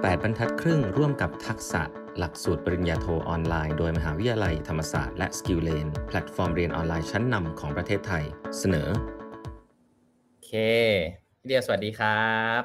[0.00, 1.82] 8 บรรทัดครึ่งร่วมกับ TUXSA
[2.18, 8.24] หลักสูตรปริญญาโทออนไลน์โดยมหาวิทยาลัยธรรมศาสตร์และ SkillLane แพลตฟอร์มเรียนออนไลน์ชั้นนำของประเทศไทย
[8.58, 8.88] เสนอ
[10.30, 10.52] โอเค
[11.40, 12.62] พี่เดียสวัสดีครับ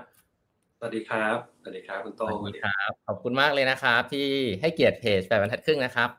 [0.79, 4.27] สวัสดีครับ สวัสดีครับคุณโต้สวัสดีครับ ขอบคุณมากเลยนะครับ ที่
[4.61, 6.09] ให้เกียรติเพจแปดบรรทัดครึ่งนะครับ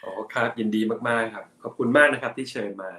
[0.00, 2.90] โอ้ครับยินดีมากๆครับ ขอบคุณมากนะครับที่เชิญมา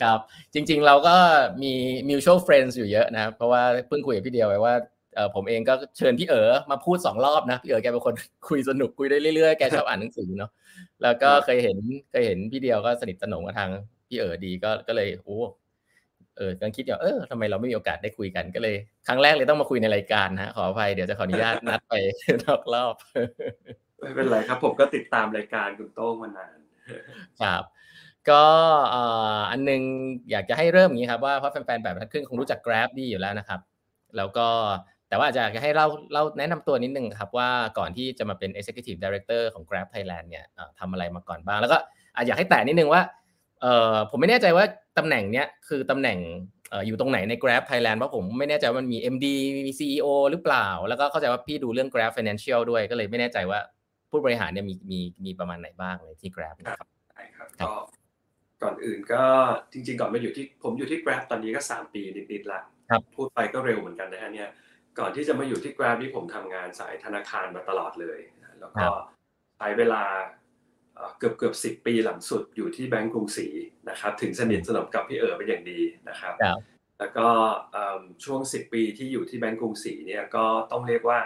[0.00, 0.18] ครับ
[0.54, 1.16] จริงๆเราก็
[1.62, 1.72] มี
[2.08, 4.95] mutual friends อยู่เยอะนะครับ เพราะว่าเพิ่งคุยกับพี่เดียวไว้ว่าเออ
[5.34, 8.14] ผมเองก็เชิญพี่เอ๋อมาพูดสองรอบนะพี่เอ๋อแกเป็นคน
[8.48, 10.50] คุยสนุกคุยได้เรื่อยๆแกชอบอ่านหนังสือเนาะ
[11.02, 11.78] แล้วก็เคยเห็น
[12.10, 13.70] เคยเห็นพี่เดียวก็สนิทสนมกับทาง
[14.08, 15.38] พี่เอ๋อดีก็ก็เลยโอ้
[16.36, 18.76] เออกำลังคิดอยู่เออทำไมเราไม่มีโอกาสได้คุยกันก็เลย
[19.08, 21.94] ครั้งแรกเลยต้องมาคุยในรายการนะขออภัยเดี๋ยวจะขออนุญาตนัดไป
[22.44, 22.94] นอกรอบ
[24.00, 26.58] ไม่เป็นไรครับ ผมก็ติดตามรายการคุณโต้งมานาน
[27.42, 27.62] ครับ
[28.30, 28.44] ก็
[29.50, 29.82] อันนึง
[30.30, 33.60] อยากจะให้เริ่มอย่างนี้ครับว่าเพราะแฟนๆแบบทัดครึ่งคงรู้จัก Grab ดีอยู่แล้วนะครับ
[34.16, 34.48] แล้วก็
[35.08, 40.44] แต่ว่าอยากจะให้เล่าเล่าแนะนำตัวนิดนึงครับว่าก่อนที่จะมาเป็น Executive Director ของ Grab Thailand เนี่ย
[40.78, 41.78] ทำอะไรมาก่อนบ้าง แล้วก็
[42.26, 43.02] อยากให้แตะนิดนึงว่า
[43.62, 44.64] เออผมไม่แน่ใจว่า
[44.98, 46.18] ตำแหน่งเนี้ยคือตำแหน่ง
[46.86, 49.26] อยู่ตรงไหนใน Grab Thailand เพราะผมไม่แน่ใจว่ามันมี MD
[49.66, 53.60] มี CEO หรือเปล่า แล้วก็เข้าใจว่าพี่ดูเรื่อง Grab Financial ด้วยก็เลยไม่แน่ใจว่า
[54.10, 57.72] ผู้บริหารเนี่ยมีมีมีประมาณไหนบ้างเลยที่ Grab ครับใช่ครับก็
[58.62, 59.22] ก่อนอื่นก็
[59.72, 62.60] จริง ๆ ก่อนมาอยู่ที่ผมอยู่ที่ Grab ตอนนี้ก็ 3 ปีนิดๆละ
[63.16, 64.48] พูดไปก็เร็วเหมือนกันนะฮะเนี่ย
[64.98, 68.18] ก่อนที่จะมาอยู่ที่ Grab นี่ผมทำงานสายธนาคารมาตลอดเลย
[68.60, 68.86] แล้วก็
[69.58, 70.02] ใช้เวลา
[71.18, 73.46] เกือบเกือบสิปีหลังสุดอยู่ที่แบงก์กรุงศรี
[73.90, 76.34] นะครับ ถึงสนิทสนมกับพี่เอ๋อเป็นอย่างดีนะครับ
[76.98, 77.28] แล้วก็
[78.24, 81.20] ช่วง10ปีที่อยู่ที่แบงก์กรุงศรีเนี่ยก็ต้องเรียกว่า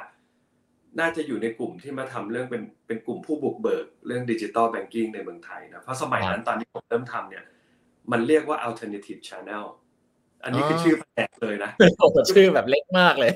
[1.01, 7.45] น่าจะอยู่ในกลุ่มที่มาทำเรื่องเป็นเป็นกลุ่มผู้บุกเบิกเรื่องดิจิตอลแบงกิ้งในเมืองไทยนะเพราะสมัยนั้นตอนที่ผมเริ่มทำเนี่ย
[8.13, 9.65] มันเรียกว่า alternative channel
[10.44, 11.70] อันนี้คือชื่อแผนกเลยนะ
[12.34, 13.33] ชื่อแบบเล็กมากเลย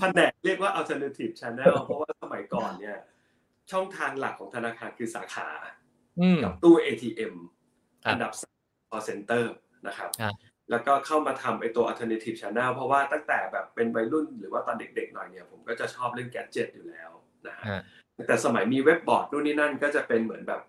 [0.00, 2.96] แผนกเรียกว่า alternative channel เพราะว่าสมัยก่อนเนี่ย
[3.72, 5.48] ช่องทางหลักของธนาคารคือสาขา
[6.44, 7.34] กับตู้ ATM
[8.08, 8.32] อันดับ
[8.90, 9.44] call center
[9.86, 10.10] นะครับ
[10.70, 17.10] แล้วก็เข้ามาทำไอตัว alternative channel เพราะว่าตั้งแต่แบบเป็นวัยรุ่นหรือว่าตอนเด็กๆหน่อยเนี่ย ผมก็จะชอบเรื่อง gadget อยู่แล้ว
[17.48, 17.80] นะฮะ
[18.26, 20.60] แต่สมัยมีเว็บบอร์ดนู่นนี่นั่นก็จะเป็นเหมือนแบบ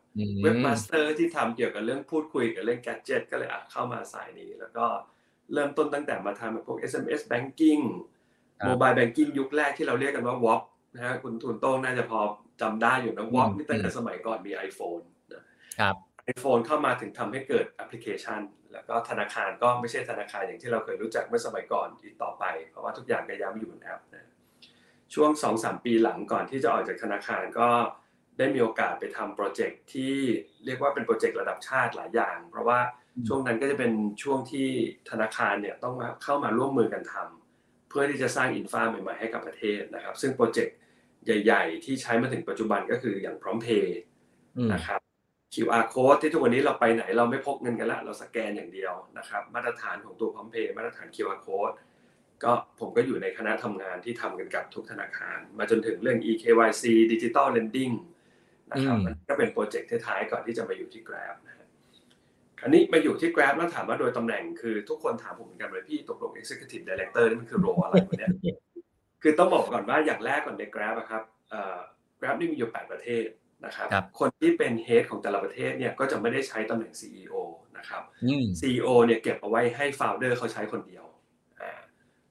[0.44, 4.86] webmaster ที่ทำเกี่ยวกับเรื่องพูดคุยกับเรื่อง gadget ก็เลยเข้ามาสายนี้แล้วก็
[5.54, 7.84] เริ่มต้นตั้งแต่มาทำแบบพวก SMS banking
[8.66, 10.62] mobile banking ยุคแรกที่เราเรียกกันว่า WAP
[10.96, 12.20] นะฮะคุณทุนโต้งน่าจะพอ
[12.62, 15.44] จำได้อยู่นะ WAP นี่ตั้งแต่สมัยก่อนมี iPhone นะ
[15.80, 15.96] ครับ
[16.34, 18.42] iPhone เข้ามาถึงทำให้เกิดแอปพลิเคชัน
[18.74, 24.30] แล้วก็ธนาคารก็ไม่ใช่ธนาคารอย่างที่เราเคยรู้จักเมื่อสมัยก่อนอีกต่อไป เพราะว่าทุกอย่างก็ย้ายอยู่บนแอปนะ
[25.14, 27.70] ช่วง 2-3 ปีหลังก่อนที่จะออกจากธนาคารก็
[28.38, 30.16] ได้มีโอกาสไปทำโปรเจกต์ที่
[30.66, 32.80] เรียกว่าเป็นโปรเจกต์ระดับชาติหลายอย่าง เพราะว่า
[33.28, 33.92] ช่วงนั้นก็จะเป็น
[34.24, 34.68] ช่วงที่
[35.10, 40.76] ธนาคารเนี่ยต้องเข้ามาร่วมมือกันทำเพื่อที่จะสร้าง infra ใหม่ๆให้กับประเทศนะครับ ซึ่งโปรเจกต์
[41.26, 44.00] ใหญ่ ๆ ที่ใช้มาถึงปัจจุบันก็คืออย่างพร้อมเพย์
[44.74, 45.00] นะครับ
[45.54, 51.76] QR code ที่ทุกวันนี้เราไปไหนเราไม่พกเงินกันละเราสแกนอย่างเดียวนะครับ มาตรฐานของตัวพร้อมเพย์มาตรฐาน QR code
[52.44, 57.96] ก็ผมก็อยู่ในคณะทำงานที่ทำกันกับทุกธนาคาร มาจนถึงเรื่อง eKYC Digital Lending
[58.72, 61.49] นะครับมันก็เป็นโปรเจกต์ท้ายๆก่อนที่จะมาอยู่ที่ Grab นะ
[62.64, 68.32] อันนี้มาอยู่ที่ Grab แล้วถามว่าโดยตำแหน่งคือทุกคนถามผมเหมือนกันเลยพี่ตกลง Executive Director นี่มันคือโรอะไรวะเนี่ย
[69.22, 71.24] คือต้องบอกก่อนว่าอย่างแรกก่อนใน Grab ครับ
[72.20, 73.26] Grab นี่มีอยู่ 8 ประเทศ
[73.66, 73.88] นะครับ
[74.20, 77.36] คนที่เป็น Head ของแต่ละประเทศเนี่ยก็จะไม่ได้ใช้ตำแหน่ง CEO
[77.78, 78.04] นะครับ
[78.60, 81.06] CEO เนี่ยเก็บเอาไว้ให้ Founder เขาใช้คนเดียว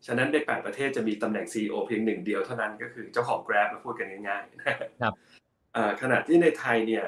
[0.07, 5.15] ฉะนั้นใน 8 ประเทศจะมีตำแหน่ง CEO เพียงหนึ่งเดียวเท่านั้นก็คือเจ้าของ Grab มาพูดกันง่ายๆนะครับ
[6.03, 7.05] ขณะที่ในไทยเนี่ย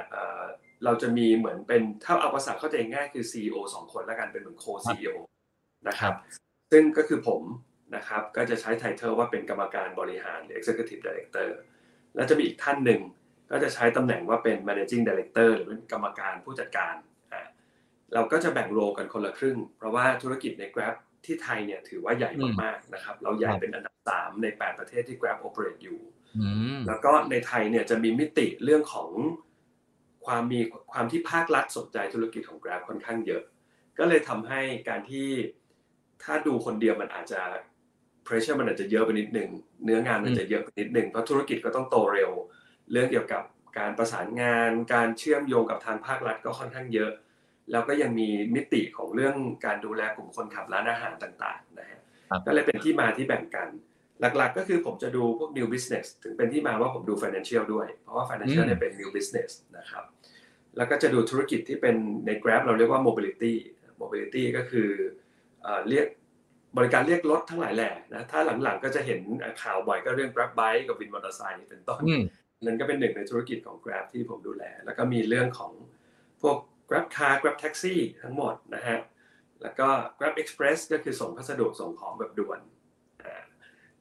[0.85, 5.15] เราจะมีเหมือนเป็นถ้าเอาภาษาเข้าใจง่ายคือ CEO สองคนแล้วกันเป็นเหมือนโค CEO
[5.89, 6.15] นะครับ
[6.73, 7.43] ซึ่งก็คือผม
[7.97, 11.49] นะครับก็จะใช้ไทเทลว่าเป็นกรรมการบริหารหรือ Executive Director
[12.15, 13.01] แล้วจะมีอีกท่านหนึ่ง
[13.51, 16.95] ก็จะใช้ตำแหน่งว่าเป็น Managing Director หรือเป็นกรรมการผู้จัดการ
[18.15, 22.31] เราก็จะแบ่งโรกันคนละครึ่ง เพราะว่าธุรกิจใน Grab ที่ไทยเนี่ยถือว่าใหญ่
[22.63, 26.01] มากๆนะครับ เราใหญ่เป็นอันดับ 3 ใน 8 ประเทศที่ Grab operate อยู่
[26.87, 29.11] แล้วก็ในไทยเนี่ยจะมีมิติเรื่องของ
[30.27, 30.61] ความมี
[30.93, 33.43] ความที่ภาครัฐสนใจธุรกิจของ Grab ค่อนข้างเยอะ
[33.99, 35.29] ก็เลยทำให้การที่
[36.23, 37.41] ถ้าดูคนเดียวมันอาจจะ
[38.27, 39.51] pressure มันอาจจะเยอะไปนิดหนึ่ง
[39.85, 42.31] เนื้องานมันจะเยอะไปนิดหนึ่งเพราะธุรกิจก็ต้องโตเร็ว
[42.93, 43.43] เรื่องเกี่ยวกับ
[43.79, 47.13] การประสานงาน การเชื่อมโยงกับทางภาครัฐก็ค่อนข้างเยอะ
[47.71, 52.01] แล้วก็ยังมีมิติของเรื่องการดูแลกลุ่มคนขับร้านอาหารต่างๆนะฮะ
[52.47, 53.69] ก็เลยเป็นที่มาที่แบ่งกัน
[54.21, 60.05] หลักๆ ก็คือผมจะดูพวก new business ถึงเป็นที่มาว่าผมดู financial ด้วย เพราะว่า financial เนี่ยเป็น new business นะครับ
[60.77, 61.97] แล้วก็จะดูธุรกิจที่เป็น
[62.27, 63.55] ใน Grab เราเรียกว่า mobility
[64.03, 64.91] mobility ก็คือ
[65.89, 66.07] เรียก
[66.77, 69.21] บริการเรียกรถทั้งหลายแหล่นะ ถ้าหลังๆก็จะเห็น
[69.63, 72.01] ข่าวบ่อยก็เรื่อง Grab Bike กับวินมอเตอร์ไซค์เป็นต้น
[72.65, 75.73] นั่นก็เป็นหนึ่งในธุรกิจของ Grab ที่ผมดูแล แล้วก็มีเรื่องของ
[76.43, 76.57] พวก
[76.89, 78.99] Grab Car Grab Taxi ทั้งหมดนะฮะ
[79.63, 79.89] แล้วก็
[80.19, 82.61] Grab Express ก็คือส่งพัสดุส่งของแบบด่วน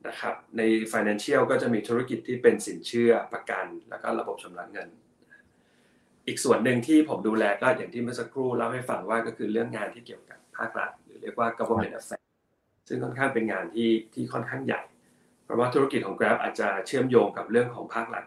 [0.07, 0.61] นะครับใน
[0.93, 4.89] Financial ก็จะมีธุรกิจที่เป็นสินเชื่อประกัน แล้วก็ระบบชำระเงิน
[6.27, 12.25] อีกส่วนหนึ่งที่ผมดูแลก็อย่างที่เมื่อสักครู่เล่าให้ฟังว่าก็คือเรื่องงานที่เกี่ยวกับภาครัฐ หรือเรียกว่า government affairs
[12.87, 14.81] ซึ่งค่อนข้างเป็นงานที่ที่ค่อนข้างใหญ่
[15.43, 18.25] เพราะว่าธุรกิจของ Grab อาจจะเชื่อมโยงกับเรื่องของภาครัฐ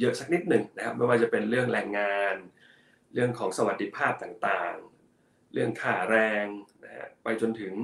[0.00, 2.34] เยอะสักนิดหนึ่งนะครับไม่ว่าจะเป็นเรื่องแรงงาน
[3.14, 6.46] เรื่องของสวัสดิภาพต่างๆ เรื่องค่าแรง
[6.84, 7.74] นะฮะไปจนถึง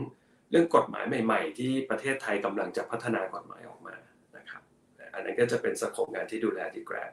[0.51, 3.97] เรื่องกฎหมายใหม่ ๆ ที่ประเทศไทยกำลังจะพัฒนากฎหมายออกมา
[4.37, 4.63] นะครับ
[5.15, 7.13] อันนั้นก็จะเป็นสโคปงานที่ดูแลที่ Grab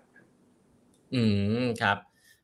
[1.15, 1.23] อื
[1.63, 1.97] มครับ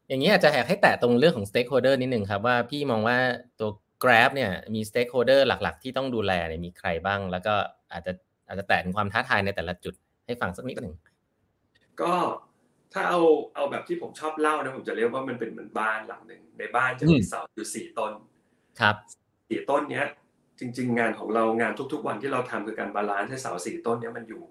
[0.08, 3.18] อย่างนี้อาจจะแหกให้แตะตรงเรื่องของ stakeholder นิดหนึ่งครับว่าพี่มองว่า
[3.60, 3.70] ตัว
[4.04, 7.54] Grab เนี่ยมี stakeholder หลัก ๆ ที่ต้องดูแลเนี่ยมีใครบ้าง แล้วก็
[7.92, 8.12] อาจจะ
[8.48, 9.94] อาจจะแตะถึงความท้าทายในแต่ละจุด
[10.26, 10.96] ให้ฟังสักนิดหนึ่ง
[12.02, 12.14] ก็
[12.94, 13.22] ถ้าเอา
[13.56, 18.12] เอาแบบที่ผมชอบเล่านะผมจะเรียกว่ามันเป็นเหมือนบ้านหลังหนึ่งในบ้านจะมีเสาอยู่สี่ต้น
[18.80, 18.96] ครับ
[19.50, 20.06] สี่ต้นเนี้ย
[20.62, 24.44] จริง ๆ งานของเรางานทุก ๆ วันที่เราทำคือการ balance ให้เสาสี่ต้นเนี้ยมันอยู่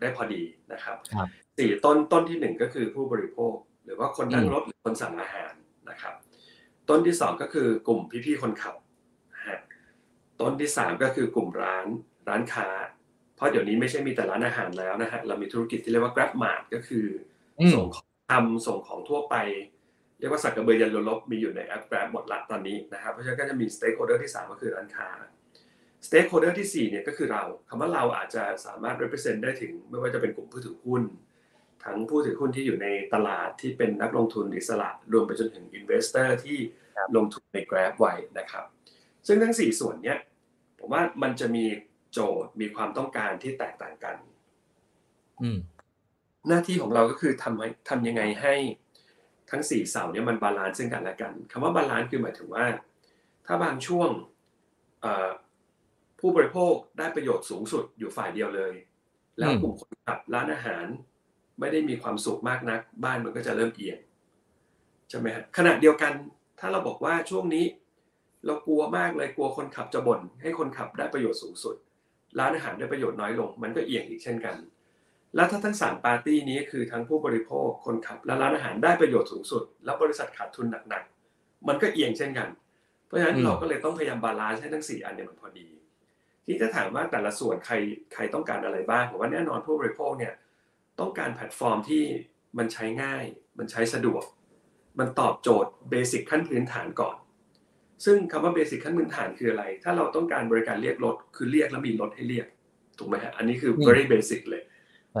[0.00, 0.42] ได้พอดี
[0.72, 0.96] นะครับ
[1.58, 3.54] สี่ต้นต้นที่หนึ่งก็คือผู้บริโภค
[3.84, 5.52] หรือว่าคนนั่งรถหรือคนสั่งอาหาร
[5.90, 6.14] นะครับ
[6.88, 8.74] ต้นที่สองก็คือกลุ่มพี่ๆคนขับ
[10.40, 11.86] ต้นที่สามก็คือกลุ่มร้าน
[12.28, 12.68] ร้านค้า
[13.36, 17.06] เพราะเดี๋ยวนี้ไม่ใช่มีแต่ร้านอาหารแล้วนะฮะเรามีธุรกิจที่เรียกว่า Grab Mart ก็คือ
[17.74, 19.36] ส่งของทำส่งของทั่วไป
[20.18, 25.08] เรียกว่าสักกระเบือยันลบมีอยู่ในแอป Grab หมดละตอนนี้นะครับเพราะฉะนั้นก็จะมี stakeholder ที่ 3 ก็คือร้านค้า
[26.06, 31.02] stakeholder ที่4เนี่ยก็คือเราคำว่าเราอาจจะสามารถ represent ได้ถึง ไม่ว่าจะเป็นกลุ่มผู้ถือหุ้น
[31.84, 36.58] ทั้งผู้ถือหุ้นที่อยู่ในตลาดที่เป็นนักลงทุนอิสระรวมไปจนถึง investor ที่
[37.16, 38.64] ลงทุนใน Grab ไว้นะครับ
[39.26, 40.18] ซึ่งทั้ง 4 ส่วนเนี้ย
[40.78, 41.64] ผมว่ามันจะมี
[42.12, 44.16] โจทย์มีความต้องการที่แตกต่างกัน
[46.48, 48.54] หน้าที่ของเราก็คือทำทำยังไงให้
[49.50, 52.66] ทั้งสี่เสาเนี่ยมัน balance ซึ่งกันและกันคำว่า balance คือหมายถึงว่า
[53.46, 54.10] ถ้าบางช่วง
[56.20, 58.74] ผู้บริโภคได้ประโยชน์สูงสุดอยู่ฝ่ายเดียวเลย
[59.38, 60.86] แล้วกลุ่มคนขับร้านอาหาร
[61.60, 63.98] ไม่ได้มีความสุขมากนัก บ้านมันก็จะเริ่มเอียง
[65.08, 66.12] ใช่ไหมครับขณะเดียวกัน
[66.60, 67.64] ถ้าเราบอกว่าช่วงนี้
[68.46, 71.76] เรากลัวมากเลยกลัวคนขับจะบ่นให้คนขับได้ประโยชน์สูงสุด
[72.38, 74.56] ร้านอาหารได้ประโยชน์น้อยลง มันก็เอียงอีกเช่นกัน
[75.34, 82.48] แล้วถ้าทั้งสามปาร์ตี้นี้คือทั้งผู้บริโภคคนขับและร้านอาหารได้ประโยชน์สูงสุด แล้วบริษัทขาดทุนหนักๆมันก็เอียงเช่นกัน
[83.06, 85.66] เพราะฉะนั้นเราก็เลยต้องพยายาม balance ให้ทั้งสี่อันเนี่ยมันพอดี
[86.46, 87.74] ที่จะถามว่าแต่ละส่วนใคร
[88.14, 90.34] ใครต้องการอะไรบ้างผมว่าแน่นอนผู้บริโภคเนี่ย
[91.00, 92.02] ต้องการแพลตฟอร์มที่
[92.58, 93.24] มันใช้ง่าย
[93.58, 94.22] มันใช้สะดวก
[94.98, 97.16] มันตอบโจทย์ basic ขั้นพื้นฐานก่อน
[98.04, 102.46] ซึ่งคำว่าเบสิกขั้นพื้นฐานคืออะไร ถ้าเราต้องการบริการเรียกรถคือเรียกแล้วมีรถให้เรียก
[102.98, 104.62] ถูกไหมฮะอันนี้คือ very basic เลย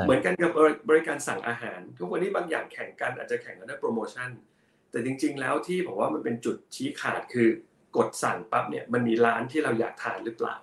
[0.04, 0.50] เหมือนกันกับ
[0.88, 4.30] บริการสั่งอาหาร ทุกวันนี้บางอย่างแข่งกันอาจจะแข่งกันด้วยโปรโมชั่น
[4.90, 7.48] แต่จริง ๆ แล้วที่ผมว่ามันเป็นจุดชี้ขาดคือ
[7.96, 10.56] กดสั่งปั๊บเนี่ยมันมีร้านที่เราอยากทานหรือเปล่า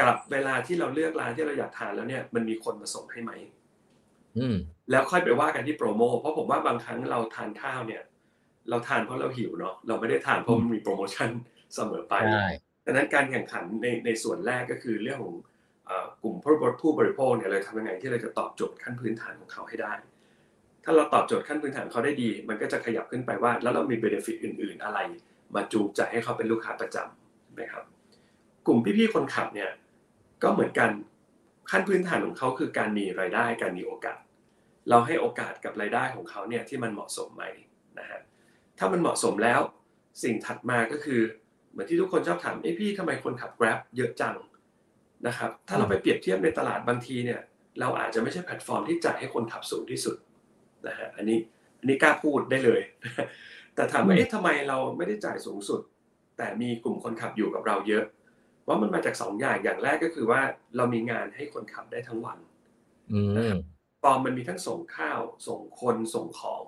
[0.00, 3.32] กับเวลาที่เราเลือกร้านที่เราอยากทานแล้วเนี่ยมันมีคนมาส่งให้ไหม
[4.90, 8.02] แล้วค่อยไปว่ากันที่โปรโมเพราะผมว่าบางครั้งเราทานข้าวเนี่ย
[8.70, 11.30] เราทานเพราะเราหิวเนาะเราไม่ได้ทานเพราะมันมีโปรโมชั่น
[11.74, 12.14] เสมอไป
[12.84, 15.36] ดังนั้นการแข่งขันในในส่วนแรกก็คือเรื่องของ
[16.22, 19.92] กลุ่มผู้ผู้บริโภคเนี่ยเราทำยังไงที่เราจะตอบโจทย์ขั้นพื้นฐานของเขาให้ได้
[20.84, 24.98] ถ้าเราตอบโจทย์ขั้นพื้นฐานเขาได้ดี มันก็จะขยับขึ้นไปว่า แล้วเรามีเบนฟิตอื่น ๆ อะไร
[25.54, 27.84] มาจูงใจให้เขาเป็นลูกค้าประจำนะครับ
[28.66, 29.70] กลุ่มพี่ๆคนขับเนี่ย
[30.42, 30.90] ก็เหมือนกัน
[31.70, 34.18] ขั้นพื้นฐานของเขาคือการมีรายได้การมีโอกาส
[34.88, 37.44] เราให้โอกาสกับรายได้ของเขาเนี่ยที่มันเหมาะสมไหม
[37.98, 38.20] นะฮะ
[38.78, 39.60] ถ้ามันเหมาะสมแล้ว
[40.22, 41.20] สิ่งถัดมาก็คือ
[41.70, 44.36] เหมือนที่ทุกคนชอบถามเอ้พี่ทำไมคนขับ Grab เยอะจัง
[45.26, 47.40] นะครับถ้าเราไปเปรียบเทียบในตลาดบางทีเนี่ย
[47.80, 50.16] เราอาจจะไม่ใช่แพลตฟอร์มที่จ่ายให้คนขับสูงที่สุด
[50.86, 51.38] นะฮะอันนี้
[51.78, 52.80] อันนี้กล้าพูดได้เลย
[53.74, 55.80] แต่ถามว่าเอ๊ะทำไมเราไม่ได้จ่ายสูงสุด
[56.36, 58.04] แต่มีกลุ่มคนขับอยู่กับเราเยอะ
[58.68, 60.40] ว่ามันมาจากสองอย่างอย่างแรกก็คือว่า
[60.76, 62.38] เรามีงานให้คนขับได้ทั้งวัน
[63.36, 63.58] นะครับ
[64.02, 66.64] ฟอร์มมันมีทั้งส่งข้าว ส่งคนส่งของ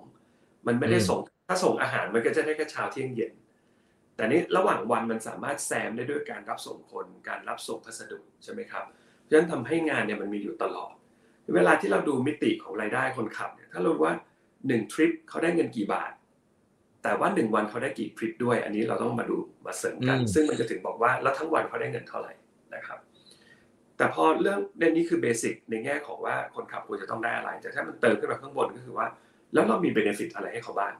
[0.67, 3.33] มันไม่ได้ส่ง ถ้าส่งอาหารมันก็จะได้แค่เช้าเที่ยงเย็น
[4.15, 10.93] แต่นี้ระหว่างวันมันสามารถแซมได้ด้วยการรับส่งคน การรับส่งพัสดุใช่ไหมครับเพราะฉะนั้นทำให้งานเนี่ยมันมีอยู่ตลอด
[11.55, 14.13] เวลาที่เราดูมิติของรายได้คนขับเนี่ยถ้าเราว่า
[14.67, 16.11] หนึ่งทริปเขาได้เงินกี่บาท
[17.03, 22.33] แต่ว่าหนึ่งวันเขาได้กี่ทริปด้วย อันนี้เราต้องมาดูมาเสริมกัน ซึ่งมันจะถึงบอกว่าแล้วทั้งวันเขาได้เงินเท่าไหร่
[22.75, 22.99] นะครับ
[23.97, 29.07] แต่พอเรื่องเรื่องนี้คือ basic ในแง่ของว่าคนขับควรจะต้องได้อะไร แต่ถ้ามันเติมขึ้นมาข้างบนก็คือว่า
[29.53, 30.93] แล้วเรามี benefit อะไรให้เขาบ้าง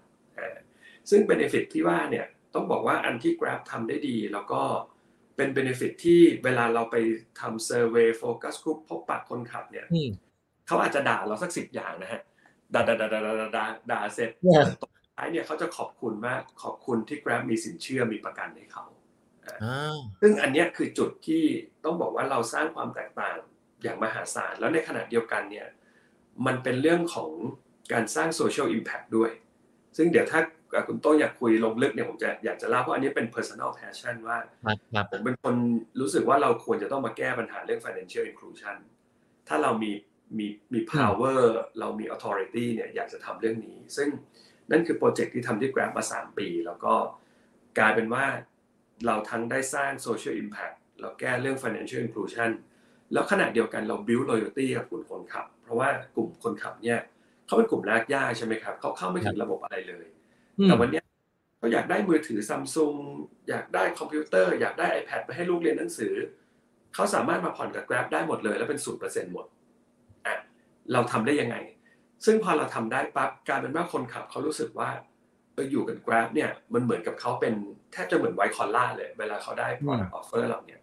[1.10, 2.26] ซึ่ง benefit ที่ว่าเนี่ย
[2.56, 4.62] ต้องบอกว่าอันที่ Grab ทำได้ดี แล้วก็
[5.36, 6.96] เป็น benefit ที่เวลาเราไป
[7.40, 9.86] ทำ survey focus group พบปะคนขับเนี่ย
[10.68, 12.22] เขาอาจจะด่าเราสักสิบอย่างนะฮะ
[12.74, 14.30] ด่าด่าด่าด่าด่าด่าด่าเสร็จ
[15.20, 18.86] ท้ายเนี่ยเขาจะขอบคุณมากขอบคุณที่ Grab มีสินเชื่อมีประกันให้เขา
[20.22, 21.44] ซึ่งอันนี้คือจุดที่
[21.86, 23.38] ต้องบอกว่าเราสร้างความแตกต่าง
[23.84, 25.68] อย่างมหาศาล แล้วในขณะเดียวกันเนี่ย
[26.46, 27.32] มันเป็นเรื่องของ
[27.94, 29.32] การสร้างโซเชียลอิมแพคด้วย
[29.98, 30.40] ซึ่งเดี๋ยวถ้า
[30.88, 34.38] คุณโต้อยากคุยลงลึกเนี่ยผมจะอยากจะเล่าเพราะอันนี้เป็น personal passion ว่า
[35.12, 35.56] ผมเป็นคน
[36.00, 38.78] รู้สึกว่าเราควรจะต้องมาแก้ปัญหาเรื่อง financial inclusion
[39.48, 39.92] ถ้าเรามี
[40.38, 41.42] มีมี power
[41.80, 44.10] เรามี authority เนี่ยอยากจะทำเรื่องนี้ ซึ่ง
[44.72, 46.94] นั่นคือโปรเจกต์ที่ทำที่ Grab มา 3 ปี แล้วก็
[47.78, 48.26] กลายเป็นว่า
[49.06, 52.52] เราทั้งได้สร้าง social impact เราแก้เรื่อง financial inclusion
[53.14, 57.00] แล้วขณะเดียวกันเรา build loyalty กับกลุ่มคนขับ เพราะว่ากลุ่มคนขับเนี่ย
[57.46, 60.06] เขาเป็นกลุ่มรากหญ้าใช่ไหมครับเขาเข้าไม่ถึงระบบอะไรเลย
[60.66, 61.02] แต่วันนี้
[61.58, 62.96] เขาอยากได้มือถือซัมซุง
[63.50, 66.14] อยากได้คอมพิวเตอร์อยากได้ iPad ไปให้ลูกเรียนหนังสือ
[66.96, 69.46] เขาสามารถมาผ่อนกับ Grab ได้หมดเลย แล้วเป็นศูนย์เปอร์เซ็นต์หมด
[70.26, 70.36] อะ
[70.94, 71.56] เราทำได้ยังไง
[72.26, 74.90] ซึ่งพอเราทำได้ปั๊บกลายเป็นว่าคนขับเขารู้สึกว่า
[75.54, 77.54] เอออยู่กับ Grab เนี่ยมันเหมือนกับเขาเป็น
[77.92, 80.82] แทบจะเหมือน white collar เลย เวลาเขาได้ product offer เราเนี่ย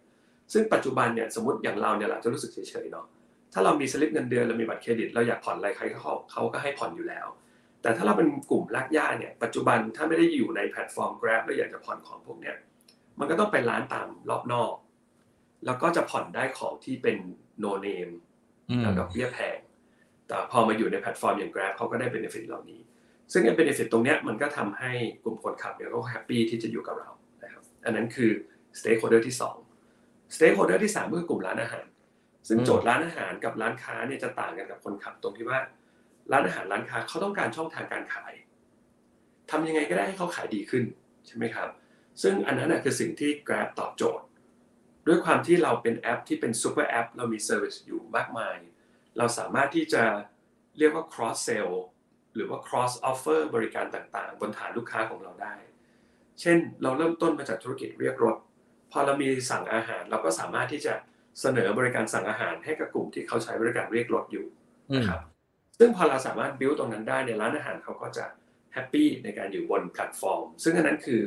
[0.53, 3.05] ซึ่งปัจจุบันเนี่ยสมมติอย่างเราเนี่ยเราจะรู้สึกเฉยๆเนาะ
[3.53, 7.27] ถ้าเรามีสลิปเงินเดือนเรามีบัตรเครดิต เราอยากผ่อนอะไรใครเขาเขาก็ให้ผ่อนอยู่แล้ว
[7.81, 12.55] แต่ถ้าเราเป็นกลุ่มรากหญ้าเนี่ยปัจจุบันถ้าไม่ได้อยู่ในแพลตฟอร์ม Grab แล้วอยากจะผ่อนของพวกเนี้ย
[13.19, 14.73] มันก็ต้องไปร้านตามรอบนอก
[15.65, 17.17] แล้วก็จะผ่อนได้ของที่เป็น
[17.59, 18.09] no name
[18.81, 19.57] แล้วดอกเบี้ยแพง
[20.27, 22.79] แต่พอมาอยู่ในแพลตฟอร์มอย่าง Grab เขาก็ได้ benefit เหล่านี้
[23.31, 24.91] ซึ่งไอ้ benefit ตรงเนี้ยมันก็ทำให้
[25.23, 27.09] กลุ่มคนขับเนี่ยเขา happy ที่จะอยู่กับเรา
[27.43, 28.31] นะครับอันนั้นคือ
[28.79, 29.35] stakeholder ที่
[29.83, 31.85] 2 stakeholder ที่3ก็คือกลุ่มร้านอาหาร
[32.47, 35.59] ซึ่งโจทย์ร้านอาหารกับร้านค้าเนี่ยจะต่างกันกับคนขับตรงที่ว่า
[36.31, 38.33] ร้านอาหารร้านค้าเขาต้องการช่องทางการขาย
[39.51, 40.83] ทำยังไงก็ได้ให้เขาขายดีขึ้น
[41.27, 41.69] ใช่ไหมครับ
[42.21, 44.25] ซึ่งอันนั้นคือสิ่งที่ Grab ตอบโจทย์
[45.07, 48.57] ด้วยความที่เราเป็นแอปที่เป็น super app เรามี service อยู่มากมาย
[49.17, 50.03] เราสามารถที่จะ
[50.77, 51.71] เรียกว่า cross sell
[52.35, 55.55] หรือว่า cross offer บริการต่างๆ บนฐานลูกค้าของเราได้
[56.41, 58.35] เช่นเราเริ่มต้นมาจากธุรกิจเรียกรถ
[58.91, 60.93] พอเรามีสั่งอาหารเราก็สามารถที่จะ
[61.41, 64.45] เสนอบริการสั่งอาหารให้กับกลุ่มที่เขาใช้บริการเรียกรถอยู่
[64.95, 65.21] นะครับ
[65.79, 68.25] ซึ่งพอเราสามารถบิวตรงนั้นได้เนี่ยร้านอาหารเขาก็จะ
[68.73, 71.21] happy ในการอยู่บนแพลตฟอร์ม ซึ่งอันนั้นคือ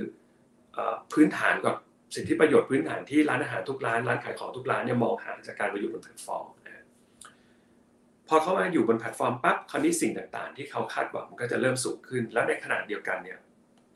[1.12, 1.76] พื้นฐานกับ
[2.14, 6.46] สิ่งที่ประโยชน์พื้นฐานที่ร้านอาหารทุกร้านร้านขายของทุกร้านเนี่ยมองหาจากการไปอยู่บนแพลตฟอร์ม
[8.30, 13.38] พอเขามาอยู่บนแพลตฟอร์มปั๊บคราวนี้สิ่งต่างๆ ที่เขาคาดหวังก็จะเริ่มสูงขึ้น แล้วในขณะเดียวกันเนี่ย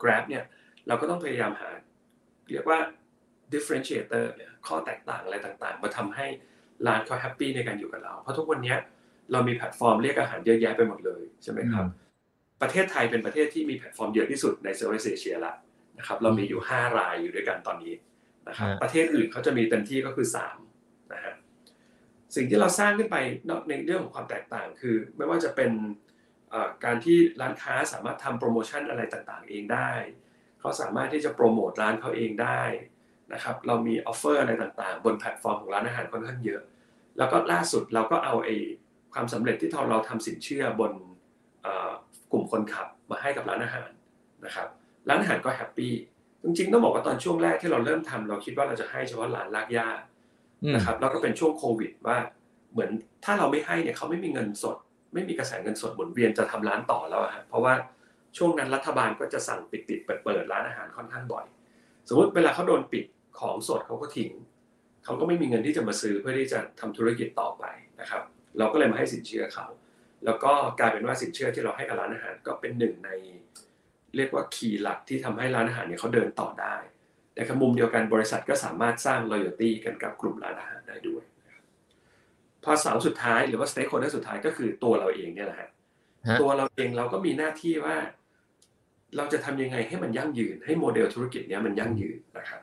[0.01, 0.43] Grab เนี่ย
[0.87, 1.69] เราก็ต้องพยายามหา
[2.51, 2.79] เรียกว่า
[3.53, 6.25] differentiator เนี่ยข้อแตกต่างอะไรต่างๆ มาทำให้
[6.87, 8.75] ร้านเขา happy ในการอยู่กับเรา เพราะทุกวันนี้
[9.31, 11.85] เรามีแพลตฟอร์มเรียกอาหารเยอะแยะไปหมดเลยใช่ไหมครับ
[12.61, 15.53] ประเทศไทยเป็นประเทศที่มีแพลตฟอร์มเยอะที่สุดใน Southeast Asia ละ
[15.97, 17.93] นะครับ เรามีอยู่ 5 รายอยู่ด้วยกันตอนนี้
[18.47, 20.74] นะครับ ประเทศอื่นเขาจะมีเต็มที่ก็คือ3นะฮะ
[22.35, 23.17] สิ่งที่เราสร้างขึ้นไป
[23.69, 25.71] ในเรื่องของความแตกต่างคือ ไม่ว่าจะเป็น
[26.85, 29.91] การที่ร้านค้าสามารถทำโปรโมชั่นอะไรต่างๆ เองได้
[30.59, 32.61] เขาสามารถที่จะโปรโมทร้านเขาเองได้
[33.33, 36.61] นะครับเรามี offer อะไรต่างๆ บนแพลตฟอร์มของร้านอาหารค่อนข้างเยอะ
[37.17, 38.55] แล้วก็ล่าสุดเราก็เอาไอ้
[39.13, 40.91] ความสำเร็จที่เราทำสินเชื่อบน
[42.31, 43.89] กลุ่มคนขับมาให้กับร้านอาหาร
[44.45, 44.67] นะครับ
[45.09, 45.93] ร้านอาหารก็ happy
[46.43, 49.89] จริงๆต้องบอกว่าตอนช่วงแรกที่เราเริ่มทำเราคิดว่าเราจะให้เฉพาะร้านรากหญ้า
[50.75, 52.17] นะครับแล้วก็เป็นช่วงโควิดว่า
[52.71, 52.91] เหมือน
[53.25, 54.77] ถ้าเราไม่ให้เนี่ยเขาไม่มีเงินสด
[55.13, 57.73] ไม่มีกระแสเงินสดหมุนเวียนจะทำร้านต่อแล้วฮะเพราะว่า
[58.37, 61.45] ช่วงนั้นรัฐบาลก็จะสั่งปิดปิดเปิดเปิดร้านอาหารค่อนข้างบ่อย
[62.07, 63.05] สมมติเวลาเขาโดนปิด
[63.39, 64.31] ของสดเขาก็ทิ้ง
[65.03, 67.63] เขาก็ไม่มีเงินที่จะมาซื้อเพื่อที่จะทำธุรกิจต่อไป
[68.01, 68.23] นะครับ
[68.57, 69.67] เราก็เลยมาให้สินเชื่อเขา
[70.25, 73.09] แล้วก็กลายเป็นว่าสินเชื่อที่เราให้กับร้านอาหารก็เป็นหนึ่งใน
[74.15, 76.75] เรียกว่าคีย์หลักที่ทำให้ร้านอาหารเนี่ยเขาเดินต่อได้
[77.35, 81.23] แต่ขมุมเดียวกันบริษัทก็สามารถสร้าง loyalty กันกับกลุ่มร้านอาหารได้ด้วย
[82.63, 85.69] พอสาวสุดท้ายหรือว่า stakeholder สุดท้ายก็คือตัวเราเองเนี่ยแหละฮะ
[86.41, 87.95] ตัวเราเองเราก็มีหน้าที่ว่า
[89.17, 92.61] เราจะทำยังไงให้มันยั่งยืน ให้โมเดลธุรกิจเนี้ยมันยั่งยืนนะครับ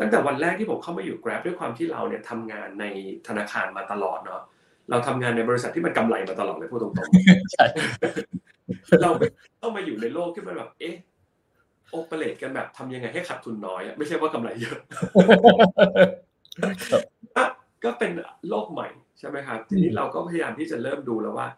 [0.00, 2.84] ตั้งแต่วันแรกที่ผมเข้ามาอยู่ Grab ด้วยความที่เราเนี่ยทำงานใน
[3.26, 4.42] ธนาคารมาตลอดเนาะ
[4.90, 9.10] เราทำงานในบริษัทที่มันกำไรมาตลอดเลยพูดตรงๆเรา
[9.62, 10.94] ต้องมาอยู่ในโลกที่มันแบบเอ๊ะ
[11.92, 14.78] โอเปเรตกันแบบทำยังไงให้ขาดทุนน้อยไม่ใช่ว่ากำไรเยอะ
[17.84, 18.12] ก็เป็น
[18.48, 21.48] โลกใหม่ใช่ไหมครับทีนี้เราก็พยายามที่จะเริ่มดูแล้วว่า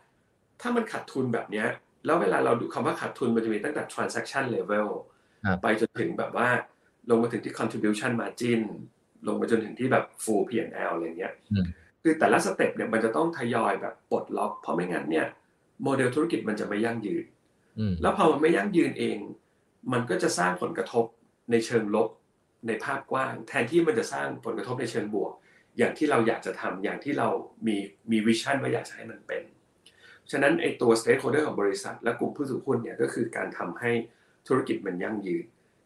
[0.60, 1.66] ถ้ามันขาดทุนแบบเนี้ย
[2.04, 4.88] แล้วเวลาเราดูคำว่าขาดทุนมันจะมีตั้งแต่ transaction level
[5.62, 6.48] ไปจนถึงแบบว่า
[7.10, 8.60] ลงมาถึงที่ contribution margin
[9.28, 11.34] ลงมาจนถึงที่แบบ full P&L อะไรเงี้ย
[12.02, 15.26] คือแต่ละสเต็ปเนี่ยมันจะต้องทยอยแบบปลดล็อก เพราะไม่งั้นเนี่ย
[15.82, 17.24] โมเดลธุรกิจมันจะไม่ยั่งยืน
[18.02, 19.18] แล้วพอมันไม่ยั่งยืนเอง
[19.92, 21.04] มันก็จะสร้างผลกระทบ
[21.50, 22.08] ในเชิงลบ
[22.66, 25.32] ในภาพกว้าง แทนที่มันจะสร้างผลกระทบในเชิงบวก
[25.78, 27.28] อย่างที่เราอยากจะทำอย่างที่เรา
[27.66, 27.76] มี
[28.10, 29.42] มีวิชั่นว่าอยากจะให้มันเป็น
[30.30, 33.92] ฉะนั้นไอตัว stakeholder ของบริษัท และกลุ่มผู้ถือหุ้นเนี่ยก็คือการทำให้
[34.48, 35.44] ธุรกิจมันยั่งยืน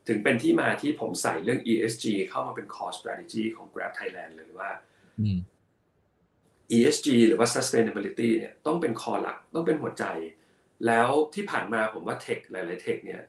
[0.08, 4.70] ถึงเป็นที่มาที่ผมใส่เรื่อง ESG เข้ามาเป็น core strategy ของ Grab Thailand เลยว่า
[6.76, 10.04] ESG หรือว่า sustainability เนี่ยต้องเป็นคอหลักต้องเป็นหัวใจ
[10.86, 13.22] แล้วที่ผ่านมาผมว่าเทคหลาย ๆ เทคเนี่ย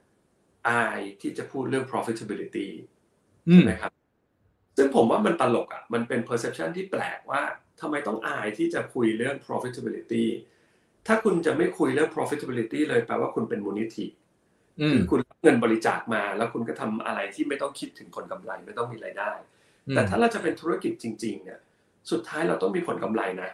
[0.67, 2.67] อายที่จะพูดเรื่อง profitability
[3.51, 3.91] ใช่ไหมครับ
[4.77, 7.41] ซึ่งผมว่ามันตลกอะ มันเป็น perception ที่แปลกว่า
[7.81, 10.25] ทำไมต้องอายที่จะคุยเรื่อง profitability
[11.07, 14.05] ถ้าคุณจะไม่คุยเรื่อง profitability เลยแปลว่าคุณเป็นมูลนิธิ
[14.91, 19.31] คือคุณเงินบริจาคมา แล้วคุณก็ทำอะไรที่ไม่ต้องคิดถึงผลกำไรไม่ต้องมีรายได้
[19.91, 21.59] แต่ถ้าเราจะเป็นธุรกิจจริง ๆ เนี่ย
[22.11, 23.49] สุดท้ายเราต้องมีผลกำไรนะ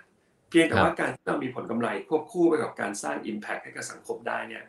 [0.50, 4.64] เพียงแต่ว่าการที่เรามีผลกำไรควบคู่ไปกับการสร้าง Impact ให้กับสังคมได้เนี่ย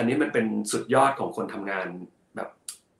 [0.00, 1.86] อันนี้มันเป็นสุดยอดของคนทำงาน
[2.36, 2.48] แบบ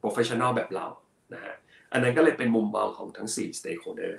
[0.03, 0.87] professional แบบเรา
[1.35, 1.55] นะฮะ
[1.93, 4.13] อันนั้นก็เลยเป็นมุมมองของทั้ง4 stakeholder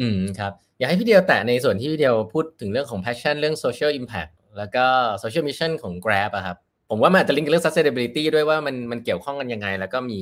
[0.00, 4.84] อืมครับ อยากให้พี่เดียวแตะในส่วนที่พี่เดียวพูดถึงเรื่องของ passion เรื่อง social impact แล้วก็
[5.22, 6.56] social mission ของ Grab อะครับ
[6.90, 10.20] ผมว่ามันอาจจะลิงก์เรื่อง sustainability ด้วยว่ามันมันเกี่ยวข้องกันยังไง แล้วก็มี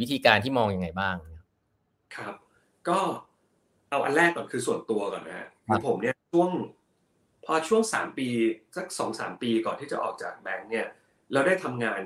[0.00, 1.16] วิธีการที่มองยังไงบ้าง
[2.16, 2.34] ครับ
[2.88, 2.98] ก็
[3.90, 6.50] เอาอันแรกก่อนคือส่วนตัวก่อนนะฮะคือผมเนี่ยช่วง
[7.44, 8.28] พอช่วงสามปี
[8.76, 10.86] สักสองสามปีก่อนที่จะออกจากแบงค์เนี่ย
[11.32, 12.00] เราได้ทำงาน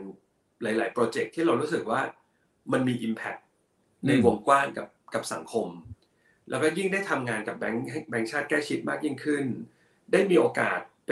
[0.62, 2.00] หลาย ๆ โปรเจกต์ที่เรารู้สึกว่า
[2.72, 3.40] มันมี Impact
[4.06, 5.68] ในวงกว้างกับกับสังคม
[6.50, 9.44] แล้วก็ยิ่งได้ทำงานกับแบงค์แบงค์ชาติใกล้ชิดมากยิ่งขึ้น
[10.12, 11.10] ได้มีโอกาสไป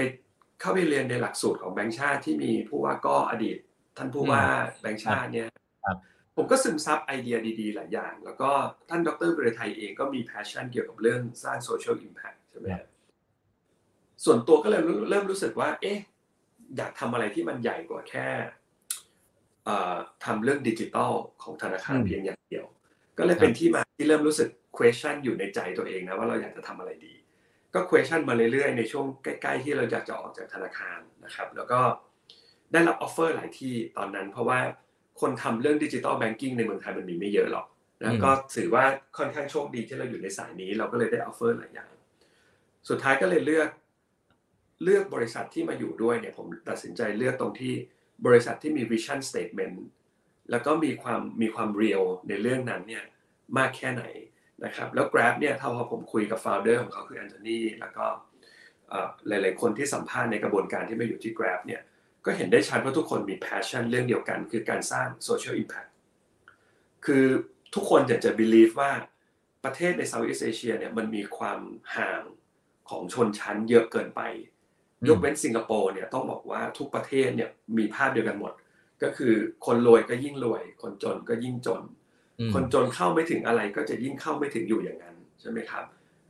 [0.61, 3.59] เข้าไปเรียนในหลักสูตรของแบงค์ชาติที่มีผู้ว่าก็อดีต
[3.97, 4.43] ท่านผู้ว่า
[4.81, 5.49] แบงค์ชาติเนี่ย
[6.37, 8.51] ผมก็ซึมซับไอเดียดี ๆ หลายอย่าง แล้วก็
[8.89, 12.67] ท่านดร.วิรไทเองก็มี passion เกี่ยวกับเรื่องสร้าง social impact ใช่ไหม
[14.25, 15.99] ส่วนตัวก็เลยเริ่มรู้สึกว่า เอ๊ะ
[16.77, 18.29] อยากทำอะไรที่มันใหญ่กว่าแค่
[20.25, 21.13] ทำเรื่องดิจิตอล
[21.43, 22.67] ของธนาคารเพียงอย่างเดียว
[23.19, 27.15] ก็เลยเป็นที่มาที่เริ่มรู้สึก question อยู่ในใจตัวเองนะว่าเราอยากจะทำอะไรดี
[27.75, 31.81] ก็ question มาเรื่อยๆ ในช่วงใกล้ๆ ที่เราอยากจะออกจากธนาคารนะครับ แล้วก็
[32.73, 34.61] ได้รับ offer หลายที่ตอนนั้น เพราะว่า
[35.21, 37.67] คนทำเรื่อง digital banking ในเมืองไทยมันมีไม่เยอะหรอก
[38.03, 38.85] นะก็ถือว่า
[39.19, 41.91] ค่อนข้างโชคดีที่เราอยู่ในสายนี้ เราก็เลยได้ offer หลายอย่าง
[42.89, 43.69] สุดท้ายก็เลยเลือก
[44.85, 47.75] เลือกบริษัทที่มาอยู่ด้วยเนี่ยผมตัดสินใจเลือกตรงที่
[48.27, 49.77] บริษัทที่มี vision statement
[50.51, 53.05] แล้วก็มีความมีความเรียลในเรื่องนั้นเนี่ย
[53.59, 54.05] มากแค่ไหน
[54.65, 58.07] นะครับแล้ว Grab เนี่ยถ้าพอผมคุยกับ founder ของเขาคือแอนโทนีแล้วก็
[59.29, 61.83] หลายๆ คนที่สัมภาษณ์ในกระบวนการที่มาอยู่ที่ Grab เนี่ย
[62.25, 65.91] ก็เห็นได้ชัดว่าทุกคนมี passion เรื่องเดียวกัน คือการสร้าง social impact
[67.07, 67.25] คือ
[67.75, 68.93] ทุกคนอยากจะ believe ว่า
[69.65, 71.61] ประเทศใน Southeast Asia เนี่ยมันมีความ
[71.97, 72.23] ห่าง
[72.91, 74.23] ของชนชั้นเยอะเกินไป
[75.09, 78.53] ยกเว้นสิงคโปร์เนี่ยต้องบอกว่าทุกประเทศเนี่ยมีภาพเดียวกันหมด
[79.03, 79.35] ก็คือ
[79.67, 81.83] คนรวยก็ยิ่งรวย คนจนก็ยิ่งจน
[82.55, 85.85] คนจนเข้าไม่ถึงอะไรก็จะยิ่งเข้าไม่ถึงอยู่อย่างนั้นใช่ไหมครับ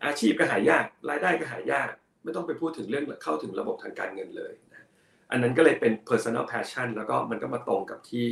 [0.04, 1.88] อาชีพก็หายากรายได้ก็หายาก
[2.22, 4.52] ไม่ต้องไปพูดถึงเรื่องเข้าถึงระบบทางการเงินเลย
[5.30, 8.26] อันนั้นก็เลยเป็น personal passion แล้วก็มันก็มาตรงกับที่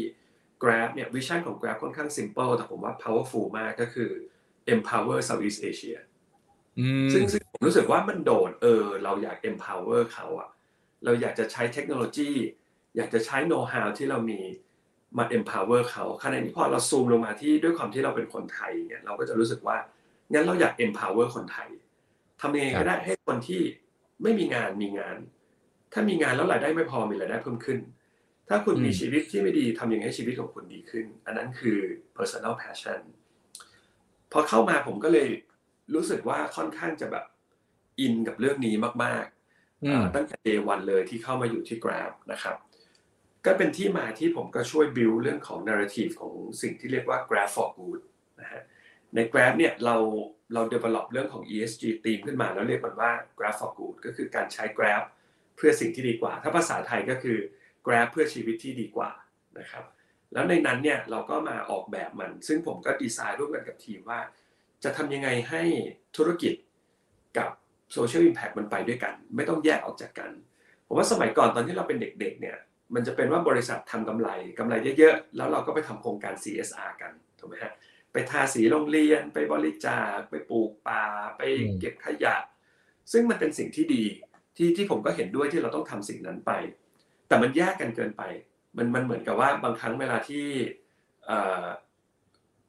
[0.62, 4.10] Grab เนี่ยวิชั่นของ Grab ค่อนข้าง simple แต่ผมว่า powerful มากก็คือ
[4.72, 5.98] empower Southeast Asia
[7.12, 10.48] ซึ่งซึ่ง ผมรู้สึกว่ามันโดดเออเราอยาก empower เขาอะ
[11.04, 12.30] เราอยากจะใช้เทคโนโลยี
[12.96, 14.40] อยากจะใช้ know how ที่เรามี
[15.18, 19.76] มา empower เขาขณะนี้พอเราซูมลงมาที่ด้วยความที่เราเป็นคนไทยเนี่ยเราก็จะรู้สึกว่า
[20.32, 21.68] งั้นเราอยาก empower คนไทย
[22.40, 23.62] ทำยังไงก็ได้ให้คนที่
[24.22, 25.16] ไม่มีงานมีงาน
[25.92, 27.78] ถ้ามีงานแล้วรายได้ไม่พอมีรายได้เพิ่มขึ้น
[28.48, 31.78] ถ้าคุณมีชีวิตที่ไม่ดีทำยังไงให้ชีวิตของคุณดีขึ้น อันนั้นคือ
[32.16, 33.00] personal passion
[34.32, 35.28] พอเข้ามาผมก็เลย
[35.94, 37.24] รู้สึกว่าค่อนข้างจะแบบ
[38.00, 42.56] อินกับเรื่องนี้มากๆตั้งแต่ day one เลยที่เข้ามาอยู่ที่ Grab นะครับ
[43.46, 48.00] ก็เป็นที่มาที่ผมก็ช่วย build เรื่องของ narrative ของสิ่งที่เรียกว่า Grab for good
[48.40, 48.62] นะฮะ
[49.14, 49.96] ใน Grab เนี่ยเรา
[50.54, 55.02] เรา develop เรื่องของ ESG team ขึ้นมาแล้วเรียกมันว่า Grab for good ก็คือการใช้ Grab
[55.56, 57.38] เพื่อสิ่งที่ดีกว่า ถ้าภาษาไทยก็คือ
[57.86, 59.10] Grab เพื่อชีวิตที่ดีกว่า
[59.58, 59.84] นะครับ
[60.32, 64.20] แล้วในนั้นเนี่ยเราก็มาออกแบบมัน ซึ่งผมก็ดีไซน์ร่วมกันกับทีมว่า
[64.84, 65.62] จะทำยังไงให้
[66.16, 66.54] ธุรกิจ
[67.38, 67.50] กับ
[67.92, 70.30] โซเชียลอิมแพคมันไปด้วยกัน ไม่ต้องแยกออกจากกัน
[70.86, 72.56] ผมว่าสมัยก่อนตอนที่เราเป็นเด็กๆเนี่ย
[72.94, 77.72] มันจะเป็นว่าบริษัททำกำไรกำไรเยอะๆ แล้วเราก็ไปทำโครงการ CSR กันถูกไหมฮะ
[78.12, 81.04] ไปทาสีโรงเรียนไปบริจาค ไปปลูกป่า
[81.36, 81.42] ไป
[81.80, 82.36] เก็บขยะ
[83.12, 84.04] ซึ่งมันเป็นสิ่งที่ดี
[84.56, 86.52] ที่ที่ผมก็เห็นด้วยที่เราต้องทำสิ่งนั้นไป
[87.28, 88.22] แต่มันแยกกันเกินไป
[88.76, 90.46] มันมันเหมือนกับว่าบางครั้งเวลาที่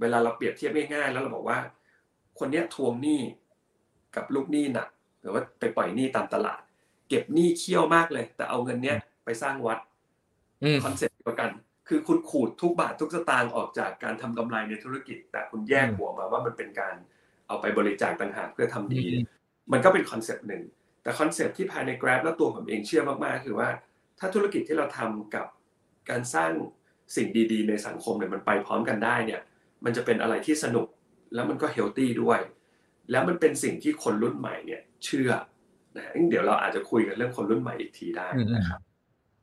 [0.01, 1.60] เวลาเราเปรียบเทียบง่ายๆแล้วเราบอกว่า
[2.39, 3.21] คนเนี้ยทวงหนี้
[4.15, 4.89] กับลูกหนี้หนัก
[5.21, 6.62] หรือว่าไปปล่อยหนี้ตามตลาด
[7.10, 9.79] เก็บหนี้เคี่ยวมากเลย แต่เอาเงินเนี้ยไปสร้างวัด
[10.84, 11.51] คอนเซ็ปต์เดียวกัน
[11.88, 16.95] คือคุณขูดทุกบาททุกสตางค์ออกจากการทำกำไรในธุรกิจ แต่คุณแยกหัวมาว่ามันเป็นการ
[17.47, 19.03] เอาไปบริจาคต่างหากเพื่อทำดี
[19.71, 20.63] มันก็เป็นคอนเซปต์หนึ่ง
[21.03, 23.69] แต่คอนเซปต์ที่ภายใน Grab แล้วตัวผมเองเชื่อมากๆคือว่า
[24.19, 25.47] ถ้าธุรกิจที่เราทำกับ
[26.10, 26.51] การสร้าง
[27.15, 29.41] สิ่งดีๆ ในสังคมเนี่ยมันไปพร้อมกันได้เนี่ย
[29.86, 30.88] มันจะเป็นอะไรที่สนุก
[31.34, 32.39] แล้วมันก็ healthy ด้วย
[33.12, 35.31] แล้วมันเป็นสิ่งที่คนรุ่นใหม่เนี่ย เชื่อ
[35.95, 38.79] นะเดี๋ยวเราอาจจะคุยกันเรื่องคนรุ่นใหม่อีกทีได้นะครับ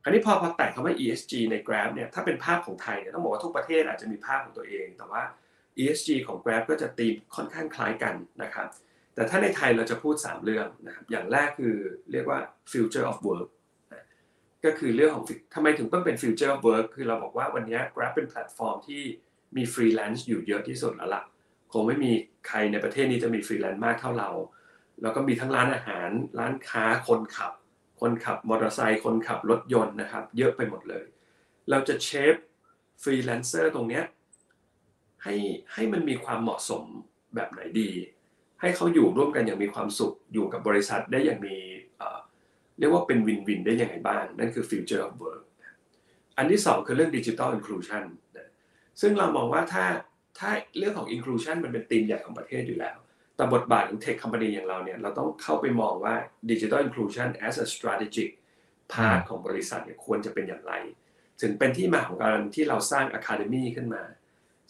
[0.03, 5.23] คราวนี้พอพอแตะคำว่า ESG ใน Grab เนี่ยถ้าเป็นภาพของไทยเนี่ยต้องบอกว่าทุกประเทศอาจจะมีภาพของตัวเอง แต่ว่า
[5.79, 8.69] ESG ของ Grab ก็จะตีค่อนข้างคล้ายกันนะครับ
[9.15, 11.77] แต่ถ้าในไทยเราจะพูด 3 เรื่องนะครับอย่างแรกคือ
[12.13, 12.39] เรียกว่า
[12.73, 13.49] future of work
[14.65, 19.03] ก็คือเรื่องของทำไมถึงต้องเป็น future of work คือเราบอกว่าวันนี้ Grab เป็นแพลตฟอร์มที่
[19.57, 21.23] มีฟรีแลนซ์อยู่เยอะที่สุดแล้วล่ะ
[21.73, 22.13] คงไม่มี
[22.49, 24.31] ใครในประเทศนี้จะมีฟรีแลนซ์มากเท่าเรา
[25.03, 27.53] แล้วก็มีทั้งร้านอาหาร ร้านค้าคนขับ
[28.01, 31.05] คนขับมอเตอร์ไซค์คนขับรถยนต์นะครับ เยอะไปหมดเลย
[31.71, 32.35] เราจะเชฟ
[33.03, 34.05] ฟรีแลนเซอร์ตรงเนี้ย
[35.23, 35.35] ให้
[35.73, 36.85] ให้มันมีความเหมาะสม
[37.35, 37.91] แบบไหนดี
[38.61, 41.57] ให้เขาอยู่ร่วมกันอย่างมีความสุขอยู่กับบริษัทได้อย่างมี
[42.79, 45.43] เรียกว่าเป็นวินวินได้ยังไงบ้าง นั่นคือ future of work
[46.37, 48.05] อันที่สองคือเรื่อง digital inclusion
[49.01, 49.85] ซึ่งเรามองว่าถ้า
[50.39, 52.97] ถ้าเรื่องของ inclusion มันเป็นธีมใหญ่ของประเทศอยู่แล้ว
[53.37, 56.15] แต่บทบาทของ tech company อย่างเราเนี่ย เราต้องเข้าไปมองว่า
[56.51, 58.31] digital inclusion as a strategic
[58.93, 60.73] part ของบริษัทเนี่ยควรจะเป็นอย่างไร
[61.41, 64.03] ถึงเป็นที่มาของการที่เราสร้าง academy ขึ้นมา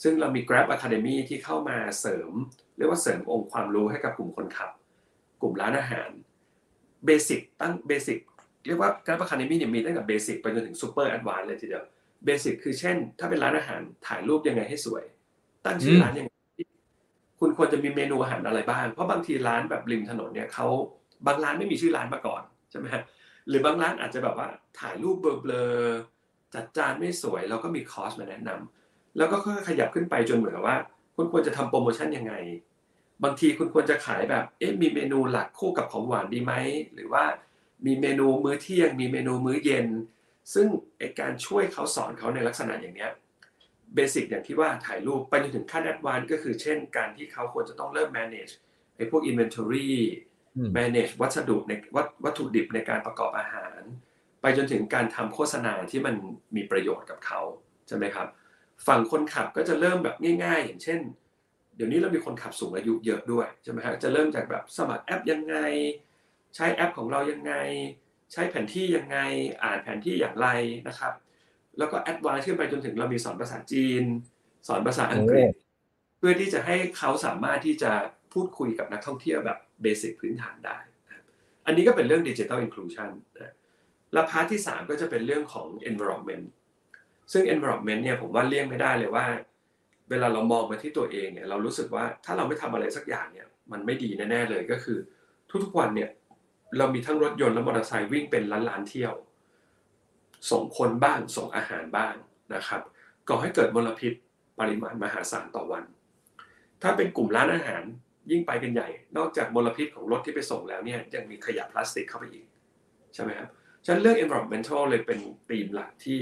[0.03, 2.31] ซึ่งเรามี Grab Academy ที่เข้ามาเสริม
[2.77, 4.71] เรียกว่าเสริมองค์ความรู้ให้กับกลุ่มคนขับ
[5.41, 6.09] กลุ่มร้านอาหาร
[7.07, 8.19] basic ตั้ง basic
[8.67, 11.85] เรียกว่า Grab Academy เนี่ยมีตั้งแต่ basic ไปจนถึง super advanced เลยทีเดียว
[12.25, 15.05] basic คือเช่น ถ้าเป็นร้านอาหารถ่ายรูปยังไงให้สวย
[15.65, 16.31] ตั้งชื่อร้านยังไง
[17.41, 20.67] คุณควรจะมีเมนูอาหารอะไรบ้าง เพราะบางทีร้านแบบริมถนนเนี่ยเขา
[21.27, 23.03] บางร้านไม่มีชื่อร้านมาก่อนใช่ไหมฮะ
[23.49, 30.77] หรือบางร้านอาจจะแบบว่าถ่ายรูปเบลอๆจัดจานไม่สวย แล้วก็มีคอร์สมาแนะนำแล้วก็ค่อยขยับขึ้นไปจนเหมือนกับว่า
[31.17, 32.35] คุณควรจะทำโปรโมชั่นยังไง
[33.25, 36.53] บางทีคุณควรจะขายแบบเอ๊ะมีเมนูหลักคู่กับของหวานดีไหม
[36.95, 37.25] หรือว่า
[37.87, 39.87] มีเมนูมื้อเที่ยง มีเมนูมื้อเย็น
[40.55, 40.67] ซึ่ง
[40.99, 43.11] ไอการช่วยเขาสอนเขาในลักษณะอย่างเนี้ย
[43.95, 48.53] basic อย่างที่ว่าถ่ายรูปไปจนถึงขั้น advance ก็คือเช่นการที่เขาควรจะต้องเริ่ม manage
[48.97, 49.91] ไอ้พวก inventory
[50.77, 51.73] manage วัสดุใน
[52.25, 53.81] วัตถุดิบในการประกอบอาหาร
[54.41, 56.15] ไปจนถึงการทำโฆษณาที่มัน
[56.57, 57.41] มีประโยชน์กับเขา
[57.89, 58.29] ใช่ไหมครับ
[58.87, 61.01] ฝั่งคนขับก็จะเริ่มแบบง่าย ๆ อย่างเช่น
[61.77, 65.57] เดี๋ยวนี้เรามีคนขับสูงอายุเยอะด้วยใช่ไหมครับจะเริ่มจากแบบสมัครแอปยังไง
[66.55, 67.55] ใช้แอปของเรายังไง
[68.33, 69.19] ใช้แผนที่ยังไง
[69.63, 70.49] อ่านแผนที่อย่างไร
[70.89, 71.13] นะครับ
[71.79, 74.05] แล้วก็ advance ขึ้นไปจนถึงเรามีสอนภาษาจีน
[74.69, 75.49] สอนภาษาอังกฤษ
[76.19, 77.93] เพื่อที่จะให้เขาสามารถที่จะ
[78.33, 80.79] พูดคุยกับนักท่องเที่ยวแบบ basic พื้นฐานได้
[81.67, 83.11] อันนี้ก็เป็นเรื่อง digital inclusion
[84.13, 86.45] และ part ที่ 3 ก็จะเป็นเรื่องของ environment
[87.33, 89.27] ซึ่ง environment เนี่ยผมว่าเลี่ยงไม่ได้เลยว่า
[90.11, 94.99] เวลาเรามองมาที่ตัวเองเนี่ยเรารู้สึกว่าถ้าเราไม่ทำอะไรสักอย่างเนี่ยมันไม่ดีแน่ๆเลยก็คือ
[95.65, 96.11] ทุกๆวันเนี่ย
[96.79, 99.15] เรามีทั้งรถยนต์และมอเตอร์ไซค์วิ่งเป็นล้านๆเที่ยว
[100.51, 102.15] ส่งคนบ้างส่งอาหารบ้าง
[102.55, 102.83] นะครับ
[103.29, 104.13] ก่อให้เกิดมลพิษ
[104.61, 105.85] ปริมาณมหาศาลต่อวัน
[106.83, 107.83] ถ้าเป็นกลุ่มร้านอาหาร
[108.31, 112.47] ยิ่งไปกันใหญ่ นอกจากมลพิษของรถที่ไปส่งแล้วเนี่ยยังมีขยะพลาสติกเข้าไปอีก
[113.15, 113.49] ใช่ไหมครับ
[113.87, 116.21] ฉันเรื่อง environmental เลยเป็นธีมหลักที่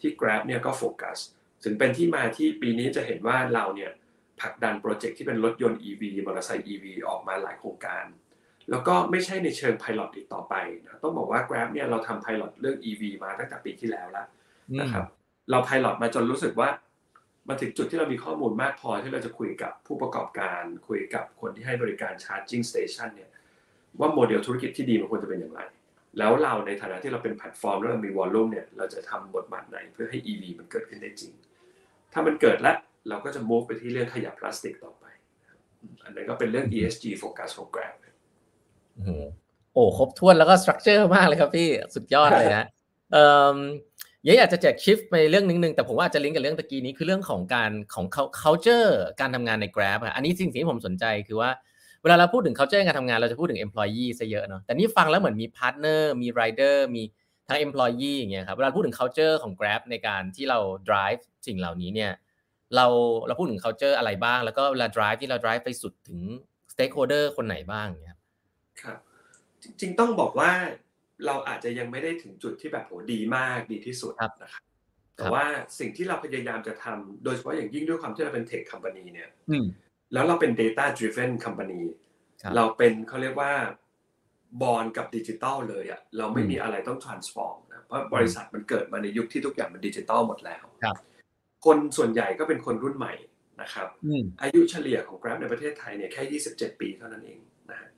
[0.00, 1.18] ที่ Grab เนี่ยก็โฟกัส
[1.64, 3.92] ถึงเป็นที่มาที่ปีนี้จะเห็นว่าเราเนี่ย
[4.40, 8.04] ผลักดันโปรเจกต์ที่เป็นรถยนต์ EV มอเตอร์ไซค์ EV ออกมาหลายโครงการ
[8.70, 14.26] แล้วก็ไม่ใช่ในเชิง Pilot อีกต่อไปนะต้องบอกว่า Grab เนี่ยเราทำ Pilot เรื่อง EV มาตั้งแต่ปีที่แล้วแล้ว
[14.80, 15.04] นะครับ
[15.50, 16.68] เรา Pilot มาจนรู้สึกว่า
[17.48, 23.30] มาถึงจุดที่เรามีข้อมูลมากพอที่เราจะคุยกับผู้ประกอบการ คุยกับคนที่ให้บริการ Charging Station เนี่ย
[24.00, 25.60] ว่าโมเดลธุรกิจที่ดีมันควรจะเป็นอย่างไร
[26.18, 31.32] แล้วเราในฐานะที่เราเป็นแพลตฟอร์มแล้วเรามี volume เนี่ยเราจะทำบทบาทไหนเพื่อให้ EV มันเกิดขึ้นได้จริง
[32.12, 32.76] ถ้ามันเกิดแล้ว
[33.08, 35.04] เราก็จะ move ไปที่เรื่องขยะพลาสติกต่อไป
[36.04, 37.94] อันนั้นก็เป็นเรื่อง ESG focus ของ Grab
[39.72, 42.64] โอ้ครบถ้วนแล้วก็สตรัคเจอร์มากเลยครับพี่สุดยอดเลยนะ
[43.12, 43.58] เอ่อ
[44.26, 48.06] ยังอยากจะแจกชิฟไปเรื่องนึงแต่ผมว่าจะลิงก์กับเรื่องตะกี้นี้คือเรื่องของการของ
[48.42, 51.50] culture การทำงานใน Grab อะอันนี้สิ่งที่ผมสนใจคือว่า
[52.02, 57.02] เวลาเราพูดถึง culture การทำงานเราจะพูดถึง employee ซะเยอะเนาะแต่นี่ฟังแล้วเหมือนมี partner มี rider มี
[57.48, 62.12] ทั้ง employee อย่างเงี้ยครับเวลาพูดถึง culture ของ Grab ในการที่เรา drive สิ่งเหล่านี้เนี่ย
[62.76, 62.86] เรา
[63.26, 66.20] เราพูดถึง culture อะไรบ้าง แล้วก็เวลา drive ที่เรา drive ไปสุดถึง
[66.72, 68.15] stakeholder คนไหนบ้างเนี่ย
[68.82, 68.98] ครับ
[69.62, 70.50] จริงต้องบอกว่า
[71.26, 74.12] เราอาจจะยังไม่ได้ถึงจุดที่แบบโหดีมากดีที่สุด
[74.42, 74.62] นะครับ
[75.16, 75.44] แต่ว่า
[75.78, 79.30] สิ่งที่เราพยายามจะทำโดยเฉพาะอย่างยิ่งด้วยความที่เราเป็นเทคคอมพานีเนี่ย
[80.12, 81.82] แล้วเราเป็น data driven company
[82.56, 83.52] เราเป็นเขาเรียกว่า
[84.62, 90.96] บอลกับดิจิตอลเลยอะเราไม่มีอะไรต้อง transform นะเพราะบริษัทมันเกิดมาในยุคที่ทุกอย่างมันดิจิตอลหมดแล้วครับ
[91.66, 93.14] คนส่วนใหญ่ก็เป็นคนรุ่นใหม่
[93.62, 97.38] นะครับอืมอายุเฉลี่ยของ Grab ในประเทศไทยเนี่ยแค่ 27 ปีเท่านั้นเอง
[97.70, 97.88] นะฮะ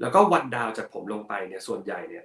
[0.00, 2.24] แล้วก็ one down จากผมลงไปเนี่ยส่วนใหญ่เนี่ย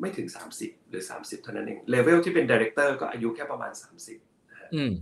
[0.00, 3.72] ไม่ถึง 30 หรือ 30 เท่านั้นเองเลเวลที่เป็นดี r e c เตอร์ก็อายุแค่ประมาณ
[4.10, 4.92] 30นะฮะอืม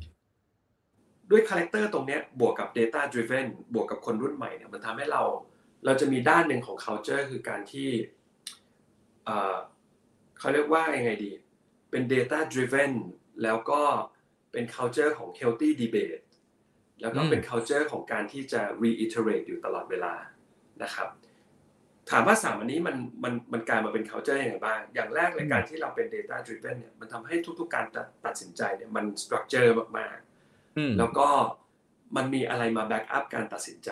[1.31, 5.23] ด้วย character ตรงเนี้ยบวกกับ Data Driven บวกกับคนรุ่นใหม่เนี่ยมันทำให้เรา
[5.85, 7.89] เราจะมีด้านหนึ่งของ culture คือการที่
[9.25, 9.57] เอ่อ
[10.39, 11.33] เขาเรียกว่ายังไงดี
[11.91, 12.93] เป็น Data Driven
[13.43, 13.83] แล้วก็
[14.53, 16.23] เป็น culture ของ healthy debate
[17.01, 20.15] แล้วก็เป็น culture ของการที่จะ reiterate อยู่ตลอดเวลา
[20.83, 21.09] นะครับ
[22.11, 31.29] ถามว่าสามอันนี้มันมันมันกลายมาเป็น culture ยังไงบ้าง อย่างแรกเลยการที่เราเป็น data driven เนี่ยมันทำให้ทุกๆการตัดตัดสินใจเนี่ยมัน structure มากๆอืมแล้วก็
[32.17, 33.91] มันมีอะไรมาแบ็กอัพการตัดสินใจ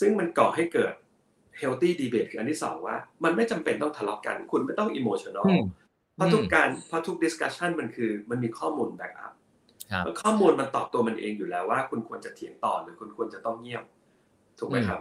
[0.00, 0.94] ซึ่งมันก่อให้เกิด
[1.60, 5.64] healthy debate คืออันที่สองว่า มันไม่จำเป็นต้องทะเลาะกัน คุณไม่ต้อง emotional อืม
[6.16, 9.34] เพราะทุกอืมการเพราะทุก discussion มันคือมันมีข้อมูลแบ็กอัพ
[9.92, 13.84] ครับข้อมูลมันตอบตัวมันเองอยู่แล้วว่า คุณควรจะเถียงต่อหรือคุณควรจะต้องเงียบ
[14.58, 15.00] ถูกไหมครับ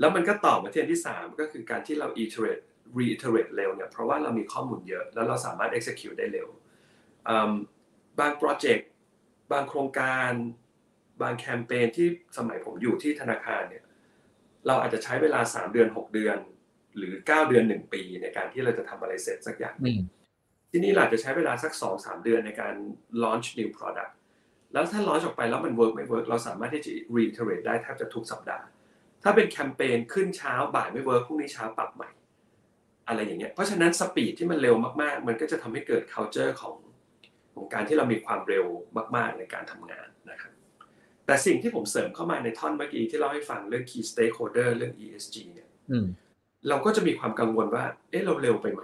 [0.00, 2.64] แล้วมันก็ตอบมาที่อันที่สามก็คือการที่เรา iterate
[2.98, 6.48] reiterate เร็วเนี่ยเพราะว่าเรามีข้อมูลเยอะ แล้วเราสามารถ execute ได้เร็ว
[7.28, 7.52] อืม
[8.20, 8.88] บางโปรเจกต์
[9.52, 10.30] บางโครงการ
[11.22, 13.84] บางแคมเปญที่สมัยผมอยู่ที่ธนาคารเนี่ย
[14.66, 16.38] เราอาจจะใช้เวลา 3 เดือน 6 เดือน
[16.96, 20.00] หรือ 9 เดือน 1 ปีในการที่เราจะทำอะไรเสร็จสักอย่างอืม
[20.70, 22.74] ที่นี่เราอาจจะใช้เวลาสัก 2-3 เดือนในการ
[23.22, 24.12] launch new product
[24.72, 28.64] แล้วถ้า launch ออกไปแล้วมัน work ไม่ work เราสามารถที่จะ reiterate ได้แทบจะทุกสัปดาห์
[29.28, 32.10] ถ้าเป็นแคมเปญขึ้นเช้าบ่ายไม่ work พรุ่งนี้เช้าปรับใหม่
[33.08, 36.76] อะไรอย่างเงี้ยเพราะฉะนั้นสปีดที่มันเร็วมากๆ มันก็จะทำให้เกิด culture ของ
[37.54, 38.64] ของการที่เรามีความเร็ว
[39.16, 40.52] มากๆในการทำงานนะครับ
[41.26, 46.06] แต่สิ่งที่ผมเสริมเข้ามาในท่อนเมื่อกี้ที่เล่าให้ฟังเรื่อง key stakeholder เรื่อง ESG เนี่ยอืม
[46.68, 48.82] เราก็จะมีความกังวลว่า เอ๊ะเราเร็วไปไหม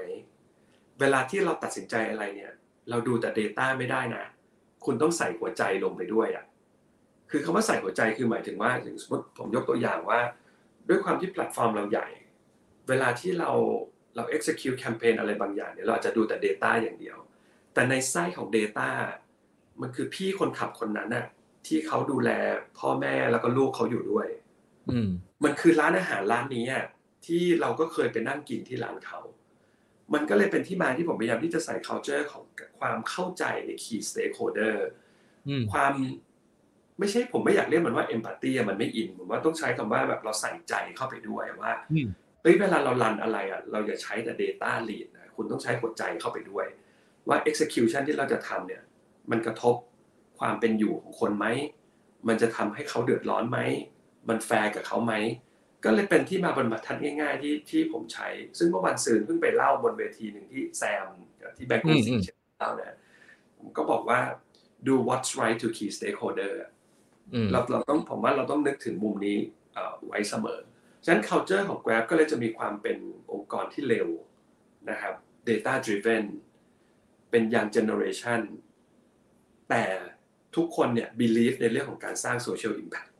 [1.00, 2.52] เวลาที่เราตัดสินใจอะไรเนี่ย
[2.90, 4.24] เราดูแต่ Data ไม่ได้นะ
[4.84, 6.44] คุณต้องใส่หัวใจลงไปด้วยอะ่ะ
[7.32, 10.20] คือคำว่าใส่หัวใจคือหมายถึงว่าอย่างสมมติผมยกตัวอย่างว่า
[10.88, 12.08] ด้วยความที่แพลตฟอร์มเราใหญ่
[12.88, 13.50] เวลาที่เรา
[14.16, 17.18] เรา execute campaign อะไรบางอย่างเนี่ยเราอาจจะดูแต่ Data อย่างเดียว
[17.74, 18.88] แต่ในไส้ของ Data
[19.80, 21.26] มันคือพี่คนขับคนนั้นน่ะ
[21.66, 22.30] ที่เขาดูแล
[22.78, 24.28] พ่อแม่แล้วก็ลูกเขาอยู่ด้วย
[24.90, 25.08] อืม
[25.44, 26.84] มันคือร้านอาหารร้านนี้อะ
[27.26, 29.20] ที่เราก็เคยไปนั่งกินที่ร้านเขา
[30.14, 32.44] มันก็เลยเป็นที่มาที่ผมพยายามที่จะใส่ culture ของ
[32.78, 34.76] ความเข้าใจใน key stakeholder
[35.48, 35.94] อืมความ
[36.98, 42.08] ไม่ใช่ผมไม่อยากเรียกมันว่า empathy อะมันไม่อินผมว่าต้องใช้คำว่าแบบเราใส่ใจเข้าไปด้วยว่าอืม
[42.42, 46.66] เฮ้ยเวลาเรารันอะไรอะเราอย่าใช้แต่ data lead นะคุณต้องใช้หัวใจเข้าไปด้วย
[47.28, 48.82] ว่า execution ที่เราจะทำเนี่ย
[49.30, 49.74] มันกระทบ
[50.38, 51.46] ความเป็นอยู่ของคนไหม
[52.28, 53.58] มันจะทำให้เขาเดือดร้อนไหม
[54.28, 55.14] มันแฟร์กับเขาไหม
[55.84, 58.28] ก็เลยเป็นที่มาบรรทัดง่ายๆที่ที่ผมใช้
[58.58, 61.06] ซึ่งเมื่อวันซืนเพิ่งไปเล่าบนเวทีหนึ่งที่แซม
[61.56, 62.14] ที่แบงก์กรุงศรี
[62.58, 62.94] เล่าเนี่ย
[63.58, 64.20] ผมก็บอกว่า
[64.86, 66.81] ดู what's right to key stakeholder อะอืม
[67.52, 69.38] เราเราต้องผมว่าเราต้องนึกถึงมุมนี้
[70.06, 70.58] ไว้เสมอ
[71.04, 72.98] ฉะนั้น culture ของ Grab ก็เลยจะมีความเป็น
[73.32, 74.08] องค์กรที่เร็ว
[74.90, 75.14] นะครับ
[75.48, 76.24] data driven
[77.30, 78.40] เป็น young generation
[79.70, 79.84] แต่
[80.56, 83.10] ทุกคนเนี่ย believe ในเรื่องของการสร้าง social impact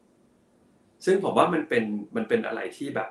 [1.05, 1.85] ซึ่งผมว่ามันเป็น
[2.17, 3.09] มันเป็นอะไรที่แบบ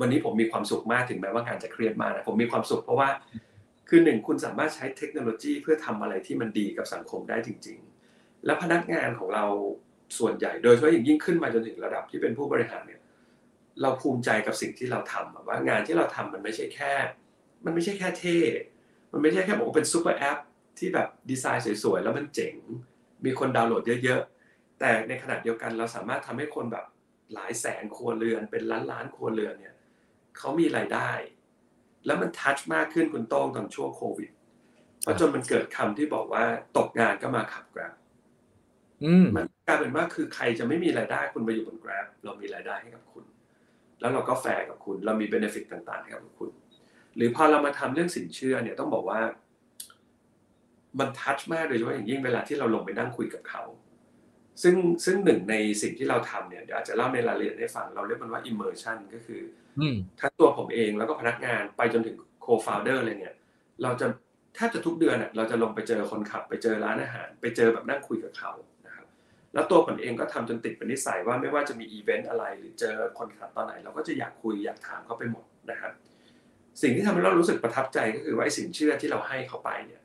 [0.00, 3.08] วันนี้ผมมีความสุขมากถึงแม้ว่างานจะเครียดมากนะผมมีความสุขเพราะว่า
[3.88, 7.78] คือหนึ่งคุณสามารถใช้เทคโนโลยีเพื่อทำอะไรที่มันดีกับสังคมได้จริง
[8.12, 9.46] ๆ และพนักงานของเรา
[10.18, 13.00] ส่วนใหญ่ โดยเฉพาะอย่างยิ่งขึ้นมาจนถึงระดับที่เป็นผู้บริหารเนี่ย
[13.82, 16.94] เราภูมิใจกับสิ่งที่เราทำว่างานที่เราทำมันไม่ใช่แค่
[17.64, 18.38] มันไม่ใช่แค่เท่
[19.12, 20.38] มันไม่ใช่แค่บอกว่าเป็น super app
[20.78, 22.54] ที่แบบดีไซน์สวยๆแล้วมันเจ๋ง
[23.24, 26.84] มีคนดาวน์โหลดเยอะๆ แต่ในขณะเดียวกันเราสามารถทำให้คนแบบ
[27.34, 29.74] หลายแสนครัวเรือน เป็นล้านล้านๆครัวเรือนเนี่ย
[30.38, 31.10] เขามีรายได้
[32.06, 34.30] แล้วมัน touch มากขึ้นคุณโต้งตอนช่วงโควิด
[35.02, 36.44] เพราะจนมันเกิดคำที่บอกว่า
[36.76, 38.01] ตกงานก็มาขับ Grab อืม
[39.36, 43.24] มันกลายเป็นว่าคือใครจะไม่มีรายได้คุณมาอยู่บน Grab เรามีรายได้ให้กับคุณ
[44.00, 46.50] แล้วเราก็แฟร์กับคุณ เรามี benefit ต่างๆให้กับคุณ
[47.16, 49.20] หรือพอเรามาทำเรื่องสินเชื่อเนี่ยต้องบอกว่า
[50.98, 53.62] มัน touch มากโดยเฉพาะอย่างยิ่งเวลาที่เราลงไปนั่งคุยกับเขา
[54.62, 59.40] ซึ่งซึ่งหนึ่งในสิ่งที่เราทำเนี่ยเดี๋ยวอาจจะเล่าในรายละเอียดให้ฟังเราเรียกมันว่า immersion ก็คือ
[59.80, 63.34] อืมทั้งตัวผมเองแล้วก็พนักงานไปจนถึง co-founder เลยเนี่ย
[63.82, 64.06] เราจะ
[64.54, 68.71] แทบจะทุกเดือนอะเราจะลงไปเจอคนขับ ไปเจอร้านอาหาร ไปเจอแบบนั่งคุยกับเขานะครับ
[69.54, 75.92] แล้วตัวผมเองก็ทำจนติดเป็นนิสัยว่าไม่ว่าจะมีอีเวนต์อะไร หรือเจอคนขับตอนไหน เราก็จะอยากคุยอยากถามเขาไปหมดนะครับ
[76.82, 80.02] สิ่งที่ทำให้เรารู้สึกประทับใจก็คือว่าไอ้สินเชื่อที่เราให้เขาไปเนี่ย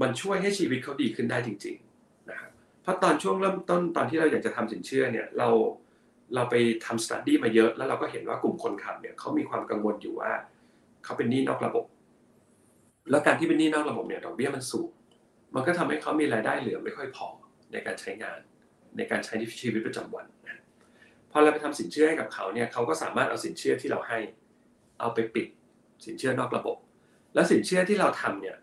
[0.00, 2.50] มันช่วยให้ชีวิตเขาดีขึ้นได้จริงๆนะครับ
[2.82, 5.48] เพราะตอนช่วงเริ่มต้นตอนที่เราอยากจะทำสินเชื่อเนี่ยเรา
[6.34, 6.54] เราไป
[6.86, 10.32] ทำสตัดดี้มาเยอะ แล้วเราก็เห็นว่ากลุ่มคนขับเนี่ยเขามีความกังวลอยู่ว่า
[11.04, 11.84] เขาเป็นหนี้นอกระบบ
[13.10, 14.90] แล้วการที่เป็นหนี้นอกระบบเนี่ยดอกเบี้ยมันสูง
[15.54, 17.28] มันก็ทำให้เขามีรายได้เหลือไม่ค่อยพอ
[17.72, 18.38] ในการใช้งาน
[18.96, 20.62] ในการใช้ในชีวิตประจำวันนะ
[21.30, 24.18] พอเราไปทำสินเชื่อให้กับเขาเนี่ยเขาก็สามารถเอาสินเชื่อที่เราให้
[25.00, 25.46] เอาไปปิด
[26.06, 26.76] สินเชื่อนอกระบบ
[27.34, 28.56] แล้วสินเชื่อที่เราทำเนี่ย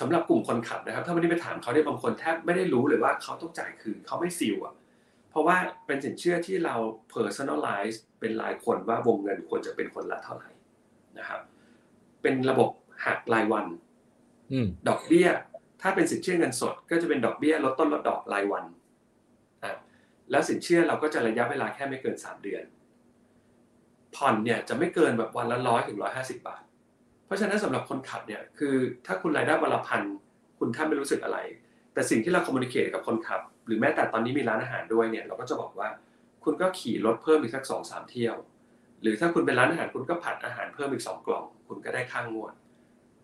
[0.00, 4.74] สำหรับกลุ่มคนขับนะครับ ถ้าไม่ได้ไปถามเขาเนี่ยบางคนแทบไม่ได้รู้เลยว่าเขาต้องจ่ายคืนเขาไม่ซีลอะ
[5.30, 6.76] เพราะว่าเป็นสินเชื่อที่เรา
[7.14, 10.50] personalize เป็นรายคนว่าวงเงินควรจะเป็นคนละเท่าไหร่
[11.18, 11.40] นะครับ
[12.22, 12.70] เป็นระบบ
[13.06, 13.66] หักรายวัน
[14.88, 15.28] ดอกเบี้ย
[15.82, 18.64] ถ้าเป็นสินเชื่อเงินสด ก็จะเป็นดอกเบี้ยลดต้นลดดอกรายวัน
[19.64, 19.72] อะ
[20.30, 22.64] แล้วสินเชื่อเราก็จะระยะเวลาแค่ไม่เกินสามเดือน
[24.16, 26.62] ผ่อนเนี่ยจะไม่เกินแบบวันละร้อยถึงร้อยห้าสิบาท
[27.26, 28.74] เพราะฉะนั้นสำหรับคนขับเนี่ยคือ
[29.06, 30.02] ถ้าคุณรายได้วันละพัน
[30.58, 31.38] คุณท่านไม่รู้สึกอะไร
[31.94, 35.88] แต่สิ่งที่เราคอมมูนิเคชกับคนขับ หรือแม้แต่ตอนนี้มีร้านอาหารด้วยเนี่ยเราก็จะบอกว่า
[36.44, 38.34] คุณก็ขี่รถเพิ่มอีกสักสองสามเที่ยว
[39.02, 42.52] หรือถ้าคุณเป็นร้านอาหารคุณก็ผัดอาหารเพิ่มอีกสองกล่อง คุณก็ได้ค่างวด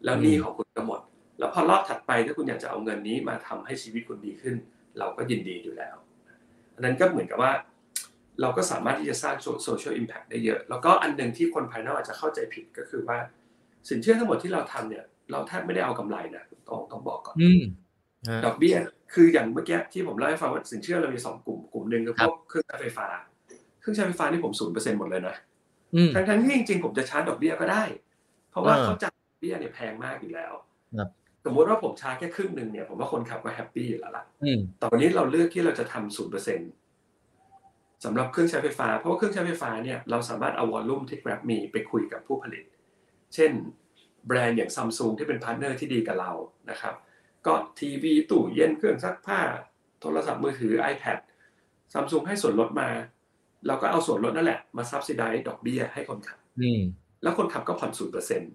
[0.05, 1.01] แล้วหนี้ของคุณก็หมด
[1.39, 4.55] แล้วพอรอบถัดไปถ้าคุณอยากจะเอาเงินนี้มาทำให้ชีวิตคุณดีขึ้น
[4.99, 5.97] เราก็ยินดีอยู่แล้ว
[6.75, 7.53] อันนั้นก็เหมือนกับว่า
[8.41, 13.19] เราก็สามารถที่จะสร้างโซเชียลอิมแพคได้เยอะ แล้วก็อันหนึ่งที่คนภายนอกอาจจะเข้าใจผิดก็คือว่า
[13.89, 17.37] สินเชื่อทั้งหมดที่เราทำเนี่ยเราแทบไม่ได้เอากำไรนะต้องต้องบอกก่อน
[18.45, 18.77] ดอกเบี้ย
[19.15, 23.07] คืออย่างเมื่อกี้ที่ผมเล่าให้ฟังว่าสินเชื่อเรามีสองกลุ่มกลุ่มหนึ่งคือพวกเครื่องใช้ไฟฟ้า
[23.81, 25.37] เครื่องใช้ไฟฟ้านี่ผมศูนย์เปอร์เซ็นต์หมดเลยนะ
[26.15, 27.85] ทั้งทั้งที่จริงๆผมจะชาร์จดอกเบี้ยก็ได้
[28.51, 30.53] เพราะว่าเขาจ่ายดอกเบี้ยเนี่ยแพงมากอยู่แล้ว
[31.45, 34.25] สมมติว่าผมชาร์จแค่ครึ่งหนึ่งเนี่ยผมว่าคนขับก็ happy อยู่แล้วล่ะ
[34.79, 36.71] แต่วันนี้เราเลือกที่เราจะทำศูนย์เปอร์เซ็นต์
[38.05, 42.65] สำหรับเครื่องใช้ไฟฟ้า เพราะว่าเครื่องใช้ไฟฟ้าเนี่ยเราสามารถเอา volume ที่ Grab มีไปคุยกับผู้ผลิต
[43.35, 43.51] เช่น
[44.27, 46.33] แบรนด์อย่างซัมซุงที่เป็น partner ที่ดีกับเรา
[46.71, 46.95] นะครับ
[47.47, 49.41] ก็ทีวีตู้เย็นเครื่องซักผ้า
[50.01, 51.19] โทรศัพท์มือถือ iPad
[51.93, 52.89] ซัมซุงให้ส่วนลดมา
[53.67, 56.39] เราก็เอาส่วนลดนั่นแหละมา subsidize ดอกเบี้ยให้คนขับ
[57.23, 58.53] แล้วคนขับก็ผ่อนศูนย์เปอร์เซ็นต์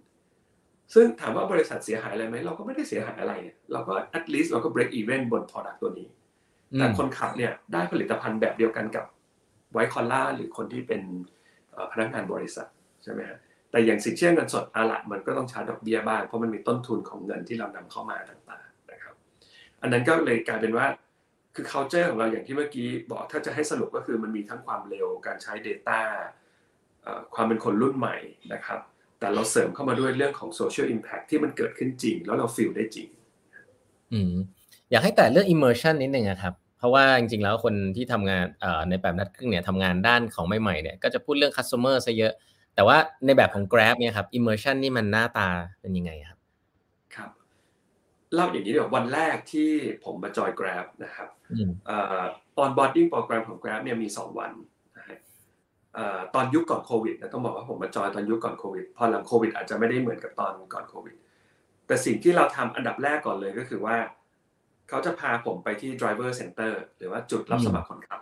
[0.94, 3.34] ซึ่งถามว่าบริษัทเสียหายอะไรไหมเราก็ไม่ได้เสียหายอะไร
[3.74, 6.08] เราก็ at least เราก็ break even บน product ตัวนี้
[6.78, 9.06] แต่คนขับเนี่ยได้ผลิตภัณฑ์แบบเดียวกันกับ
[9.74, 11.02] white collar หรือคนที่เป็น
[11.92, 12.68] พนักงานบริษัท
[13.04, 13.40] ใช่ไหมฮะ
[13.72, 19.16] แต่อย่างสินเชื่อเงินสดอาละมันก็ต้องชาร์จดอกเบี้ยบ้างเพราะมันมีต้นทุนของเงินที่เรานำเข้ามาต่างๆนะครับ
[19.82, 20.86] อันนั้นก็เลยกลายเป็นว่า
[21.56, 26.00] คือ culture ของเราอย่างที่เมื่อกี้บอกถ้าจะให้สรุปก็คือมันมีทั้งความเร็วการใช้ Data
[27.36, 28.18] ความเป็นคนรุ่นใหม่
[28.54, 28.80] นะครับ
[29.20, 33.08] แต่เราเสริมเข้ามาด้วยเรื่องของ social impact ที่มันเกิดขึ้นจริง แล้วเราฟีลได้จริง
[34.14, 34.34] อืม
[34.92, 38.46] อยากให้แต่เรื่อง immersion นิดนึงครับ เพราะว่าจริงๆแล้วคนที่ทำงาน
[38.90, 42.34] ในแบบนัดครึ่งเนี่ยทำงานด้านของใหม่ๆเนี่ยก็จะพูดเรื่อง customer ซะเยอะ
[42.76, 45.50] แต่ว่าในแบบของ Grab เนี่ยครับ immersion นี่มันหน้าตา
[45.82, 46.38] เป็นยังไงครับ
[47.16, 47.30] ครับ
[48.34, 49.70] เล่าอย่างนี้เดี๋ยววันแรกที่
[50.04, 51.30] ผมมาจอย Grab นะครับ
[51.90, 51.92] อ
[52.64, 54.52] onboarding โปรแกรมของ Grab เนี่ยมี 2 วัน
[56.36, 61.16] ตอนยุคก่อนโควิดนะต้องบอกว่าผมมาจอยตอนยุคก่อนโควิดพอหลังโควิดอาจจะไม่ได้เหมือนกับตอนก่อนโควิด
[61.88, 63.98] แต่สิ่งที่เราทำอันดับแรกก่อนเลยก็คือว่า
[64.90, 68.22] เขาจะพาผมไปที่ driver center หรือว่าจุดรับสมัครคนขับ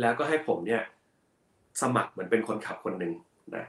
[0.00, 0.82] แล้วก็ให้ผมเนี่ย
[1.82, 3.12] สมัครเหมือนเป็นคนขับคนหนึ่ง
[3.56, 3.64] นะ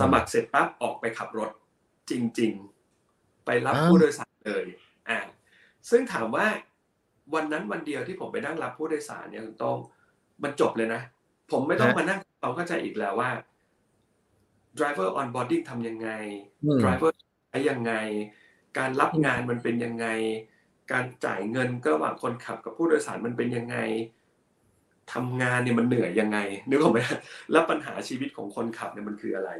[0.00, 1.50] สมัครเสร็จปั๊บออกไปขับรถ
[2.10, 2.52] จริง
[2.98, 4.66] ๆ ไปรับผู้โดยสารเลย
[5.08, 5.18] อ่า
[5.90, 6.46] ซึ่งถามว่า
[7.34, 9.76] วันนั้นวันเดียวที่ผมไปนั่งรับผู้โดยสารเนี่ยคุณต้อง
[10.42, 11.00] มันจบเลยนะ
[11.52, 13.30] ผมไม่ต้องมานั่ง เราเข้าใจอีกแล้วว่า
[14.78, 16.10] driver onboarding ทำยังไง
[16.82, 17.12] driver
[17.50, 17.92] ใช้ยังไง
[18.78, 20.06] การรับงานมันเป็นยังไง
[20.92, 23.76] การจ่ายเงินก็ระหว่างคนขับกับผู้โดยสารมันเป็นยังไง
[25.12, 27.00] ทำงานเนี่ยมันเหนื่อยยังไงนึกออกไหม
[27.52, 29.50] แล้วปัญหาชีวิตของคนขับเนี่ยมันคืออะไร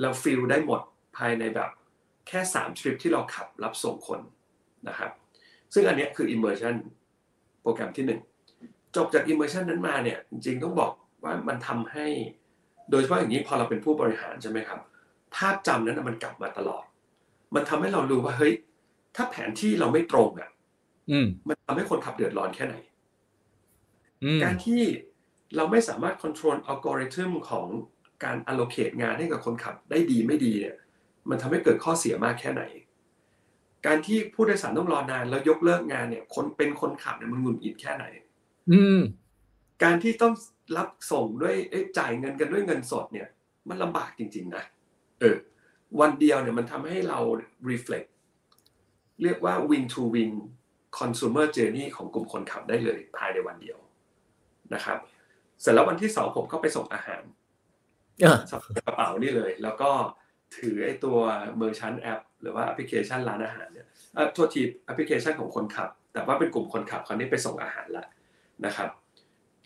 [0.00, 0.80] เราฟิลได้หมด
[1.16, 1.70] ภายในแบบ
[2.28, 4.20] แค่สามทริปที่เราขับรับส่งคน
[4.88, 5.10] นะครับ
[5.74, 6.74] ซึ่งอันนี้คือ immersion
[7.62, 8.20] โปรแกรมที่หนึ่ง
[8.96, 12.06] จบจาก immersion นั้นมาเนี่ย จริงๆต้องบอก ว่ามันทำให้
[12.90, 14.80] โดยเฉพาะอย่างนี้พอเราเป็นผู้บริหารใช่ไหมครับ
[15.34, 16.84] ภาพจำนั้นมันกลับมาตลอด
[17.54, 18.54] มันทำให้เรารู้ว่าเฮ้ย
[19.16, 20.50] ถ้าแผนที่เราไม่ตรงอะ
[21.48, 22.76] มันทำให้คนขับเดือดร้อนแค่ไหน
[24.42, 24.82] การที่
[25.56, 27.66] เราไม่สามารถควบคุมอัลกอริทึมของ
[28.24, 30.76] การ allocate งานให้กับคนขับได้ดีไม่ดีเนี่ย
[31.28, 32.62] มันทำให้เกิดข้อเสียมากแค่ไหน
[33.86, 38.04] การที่ผู้โดยสารต้องรอนานแล้วยกเลิกงานเนี่ย คนเป็นคนขับเนี่ยมันหงุดหงิดแค่ไหน
[38.70, 39.00] อืม
[39.82, 40.34] การที่ต้อง
[40.76, 41.56] รับส่งด้วย
[41.98, 43.28] จ่ายเงินกันด้วยเงินสดเนี่ย
[43.68, 44.64] มันลำบากจริง ๆ นะ
[45.20, 45.36] เออ
[46.00, 47.18] วันเดียวเนี่ยมันทำให้เรา
[47.70, 48.08] reflect
[49.22, 50.32] เรียกว่า win to win
[50.98, 53.78] consumer journey ของกลุ่มคนขับได้เลยภายในวันเดียว
[54.74, 54.98] นะครับ
[55.60, 57.22] เสร็จแล้ววันที่สองผมก็ไปส่งอาหาร
[58.50, 59.90] สับกระเป๋านี่เลย แล้วก็
[60.56, 61.18] ถือไอ้ตัว
[61.60, 68.04] merchant app หรือว่าแอปพลิเคชันร้านอาหารเนี่ยเออทัวทีแอปพลิเคชันของคนขับ แต่ว่าเป็นกลุ่มคนขับเขานี่ไปส่งอาหารละ
[68.66, 68.88] นะครับ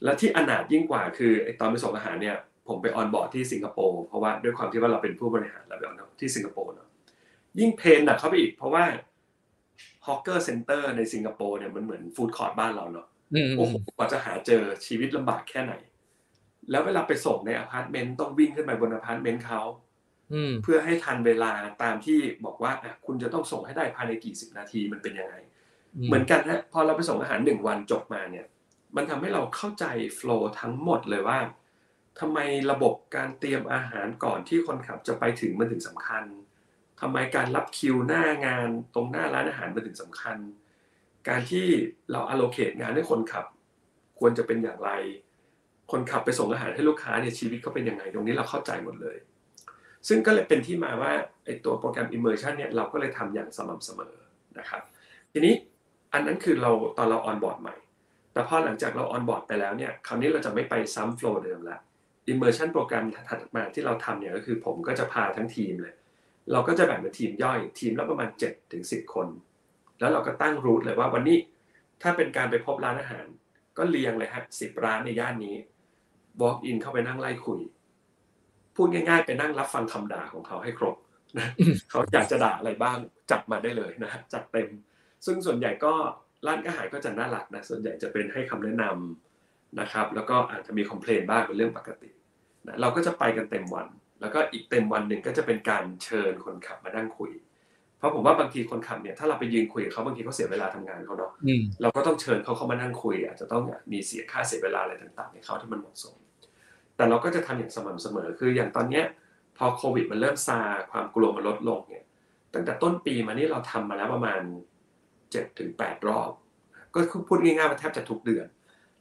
[0.03, 2.36] และที่อนาถยิ่งกว่าคือไอตอนไปส่งอาหารเนี่ย
[2.68, 6.88] ผมไป onboard ที่สิงคโปร์เพราะว่าด้วยความที่ว่าเราเป็นผู้บริหารเราไป on ที่สิงคโปร์เนาะ
[7.59, 8.84] ยิ่ง pain หนักเข้าไปอีก เพราะว่า
[10.07, 13.07] hawker center ในสิงคโปร์เนี่ยมันเหมือน food court บ้านเราเนาะ
[13.57, 15.74] โอ้โหกว่าจะหาเจอชีวิตลำบากแค่ไหน
[16.70, 19.62] แล้วเวลาไปส่งในอพาร์ตเมนต์ต้องวิ่งขึ้นไปบนอพาร์ตเมนต์เขา
[20.62, 22.72] เพื่อให้ทันเวลาตามที่บอกว่า
[23.07, 25.34] คุณจะต้องส่งให้ได้ภายในกี่สิบนาทีมันเป็นยังไง
[26.07, 28.47] เหมือนกันนะพอเราไปส่งอาหารหนึ่งวันจบมาเนี่ย
[28.97, 29.84] มันทำให้เราเข้าใจ
[30.16, 31.38] โฟล์ทั้งหมดเลยว่า
[32.20, 32.38] ทำไม
[32.70, 36.24] ระบบการเตรียมอาหารก่อนที่คนขับจะไปถึงมันถึงสำคัญ
[37.01, 40.36] ทำไมการรับคิวหน้างานตรงหน้าร้านอาหารมันถึงสำคัญ
[41.28, 41.66] การที่
[42.11, 43.47] เรา allocate งานให้คนขับ
[44.18, 44.90] ควรจะเป็นอย่างไร
[45.90, 49.16] คนขับไปส่งอาหารให้ลูกค้าเนี่ยชีวิตเขาเป็นยังไง ตรงนี้เราเข้าใจหมดเลย
[50.09, 51.12] ซึ่งก็เลยเป็นที่มาว่า
[51.45, 54.14] ไอตัวโปรแกรม immersion เนี่ยเราก็เลยทำอย่างสม่ำเสมอ
[54.59, 54.82] นะครับ
[55.32, 55.55] ทีนี้
[56.12, 57.74] อันนั้นคือเราตอนเราออนบอร์ดใหม่
[58.35, 61.78] แต่พอหลังจากเราออนบอร์ดไปแล้วเนี่ยคราวนี้เราจะไม่ไปซ้ำโฟล์เดิมละ
[62.32, 65.95] immersion โปรแกรมถัดมาที่เราทำเนี่ยก็คือผมก็จะพาทั้งทีมเลย
[66.53, 69.26] เราก็จะแบ่งเป็นทีมย่อยทีมละประมาณ7ถึง10 คน
[70.01, 71.39] แล้วเราก็ตั้งรูทเลยว่าวันนี้
[72.03, 73.26] ถ้าเป็นการไปพบร้านอาหาร
[73.78, 75.57] ก็เรียงเลยฮะสิบร้านในย่านนี้
[76.41, 77.61] walk in เข้าไปนั่งไล่คุย
[78.76, 80.97] พูดง่าย ๆ ไปนั่งรับฟังคำด่าของเขาให้ครบ
[81.39, 81.47] นะ
[81.91, 82.99] เขาอยากจะด่าอะไรบ้าง
[83.30, 84.68] จัดมาได้เลยนะจัดเต็ม
[85.26, 85.93] ซึ่งส่วนใหญ่ก็
[86.47, 92.11] ร้านอาหารก็จะน่ารักนะส่วนใหญ่จะเป็นให้คำแนะนำนะครับ แล้วก็อาจจะมีคอมเพลนบ้างเป็นเรื่องปกติ
[92.66, 93.86] นะเราก็จะไปกันเต็มวัน
[94.20, 97.30] แล้วก็อีกเต็มวันหนึ่งก็จะเป็นการเชิญคนขับมานั่งคุย
[97.99, 101.32] เพราะผมว่าบางทีคนขับเนี่ยถ้าเราไปยืนคุยกับเขาบางทีเขาเสียเวลาทำงานเขาเนาะ
[101.82, 106.16] เราก็ต้องเชิญเขาเข้ามานั่งคุย อาจจะต้องมีเสียค่าเสียเวลาอะไรต่างๆให้เขาที่มันเหมาะสม
[106.97, 109.05] แต่เราก็จะทำอย่างสม่ำเสมอคืออย่างตอนเนี้ย
[109.57, 112.05] พอโควิดมันเริ่มซาความกลัวมันลดลงเนี่ย
[112.55, 114.40] ตั้งแต่ต้นปีมานี่เราทำมาแล้วประมาณ
[115.35, 116.30] เจ็ดถึงแปดรอบ
[116.95, 118.47] ก็คือพูดง่ายๆว่าแทบจะทุกเดือน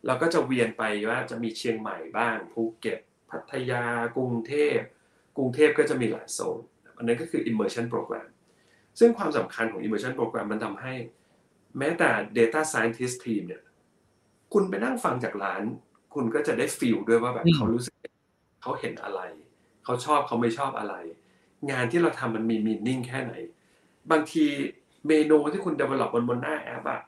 [0.06, 3.84] เราก็จะเวียนไปว่าจะมีเชียงใหม่บ้างภูเก็ต พัทยา
[4.16, 4.80] กรุงเทพ
[5.38, 6.60] กรุงเทพก็จะมีหลายโซน
[6.98, 8.28] อันนั้นก็คือ immersion program
[9.00, 10.94] ซึ่งความสำคัญของ immersion program มันทำให้
[11.78, 13.64] แม้แต่ data scientist team เนี่ย
[14.54, 15.64] คุณไปนั่งฟังจากร้าน
[16.14, 17.94] คุณก็จะได้ฟีลด้วยว่าแบบเขารู้สึก
[18.62, 19.22] เขาเห็นอะไร
[19.84, 20.96] เขาชอบเขาไม่ชอบอะไร
[21.72, 23.34] งานที่เราทำมันมีมีนิ่งแค่ไหน
[24.12, 24.46] บางที
[25.08, 27.02] เมนูที่คุณ develop บนบนหน้าแอปอะ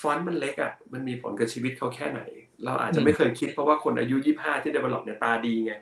[0.00, 2.20] ฟอนต์มันเล็กอะมันมีผลกับชีวิตเขาแค่ไหน
[2.64, 5.72] เราอาจจะไม่เคยคิดเพราะว่าคนอายุยี่ห้าที่ develop เนี่ยตาดีไง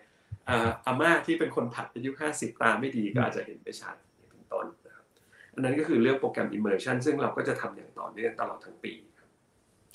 [0.48, 3.96] อาม่าที่เป็นคนผัดอายุห้าสิบตาไม่ดีก็อาจจะเห็นไปชัด
[4.30, 5.04] เป็นต้นนะครับ
[5.54, 8.92] อันนั้นก็คือเรื่องโปรแกรม immersion ซึ่งเราก็จะทำอย่างต่อเนื่องตลอดทั้งปี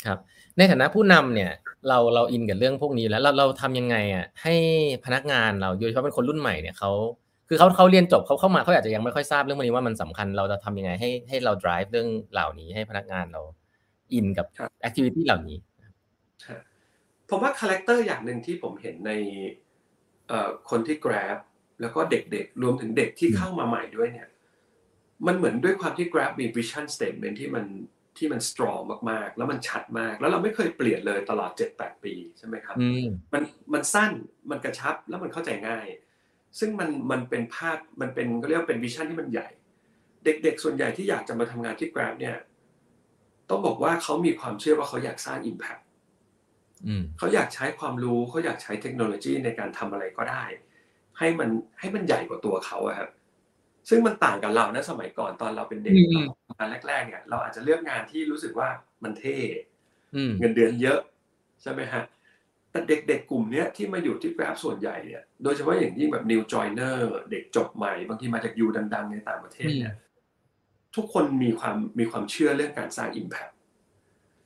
[0.06, 0.20] ครับ
[0.58, 1.52] ในฐานะผู้นำเนี่ย
[1.90, 4.56] เราเราอินกับเรื่องพวกนี้แล้วเราเราทำยังไงอะให้
[5.06, 6.92] พนักงานเราโดยเฉพาะเป็นคนรุ่นใหม่เนี่ยเขา
[7.48, 13.42] คือเขาเขาเรียนจบเขาเข้ามาเขาอาจจะยังไม่ค่อยทราบเรื่องพวกนี้ว่ามันสำคัญเราจะทำยังไงให้ให้เรา drive เรื่องเหล่านี้ให้พนักงานเรา
[14.14, 14.48] อินกับ
[14.88, 15.58] activity เหล่านี้
[17.30, 19.12] ผมว่า character อย่างหนึ่งที่ผมเห็นใน
[20.70, 21.38] คนที่ Grab
[21.82, 24.30] แล้วก็เด็กๆ รวมถึงเด็กที่เข้ามาใหม่ด้วยเนี่ย
[25.28, 27.66] มันเหมือนด้วยความที่ Grab มี vision statement ที่มัน
[28.18, 28.80] ที่มัน strong
[29.12, 32.76] มากๆ แล้วมันชัดมาก แล้วเราไม่เคยเปลี่ยนเลยตลอดเจ็ดแปดปีใช่ไหมครับ
[33.34, 33.44] มัน
[33.74, 34.12] มันสั้น
[34.50, 35.88] มันกระชับแล้วมันเข้าใจง่าย
[36.60, 39.48] ซึ่งมันมันเป็นภาพมันเป็นก็เรียกว่าเป็น vision ที่มันใหญ่
[40.24, 42.38] เด็กๆ ส่วนใหญ่ที่อยากจะมาทำงานที่ Grab เนี่ย
[43.50, 45.82] ต้องบอกว่าเขามีความเชื่อว่าเขาอยากสร้าง Impact
[47.18, 50.44] เขาอยากใช้ความรู้เขาอยากใช้เทคโนโลยีในการทำอะไรก็ได้
[51.18, 53.10] ให้มันให้มันใหญ่กว่าตัวเขาครับ
[53.90, 55.94] ซึ่งมันต่างกับเรานะสมัยก่อนตอนเราเป็นเด็ก
[56.60, 58.70] ตอนแรก ๆ เนี่ย เราอาจจะเลือกงานที่รู้สึกว่า
[59.04, 59.38] มันเท่
[60.40, 61.00] เงินเดือนเยอะ
[61.62, 62.04] ใช่ไหมฮะ
[62.78, 66.98] แต่เด็กๆกลุ่มเนี้ยที่มาอยู่ที่แกร็บส่วนใหญ่เนี่ยโดยเฉพาะอย่างยิ่งแบบ new joiner
[67.32, 69.96] เด็กจบใหม่บางทีมาจากยูดังๆ ในต่างประเทศเนี่ย
[70.96, 73.54] ทุกคนมีความมีความเชื่อเรื่องการสร้าง impact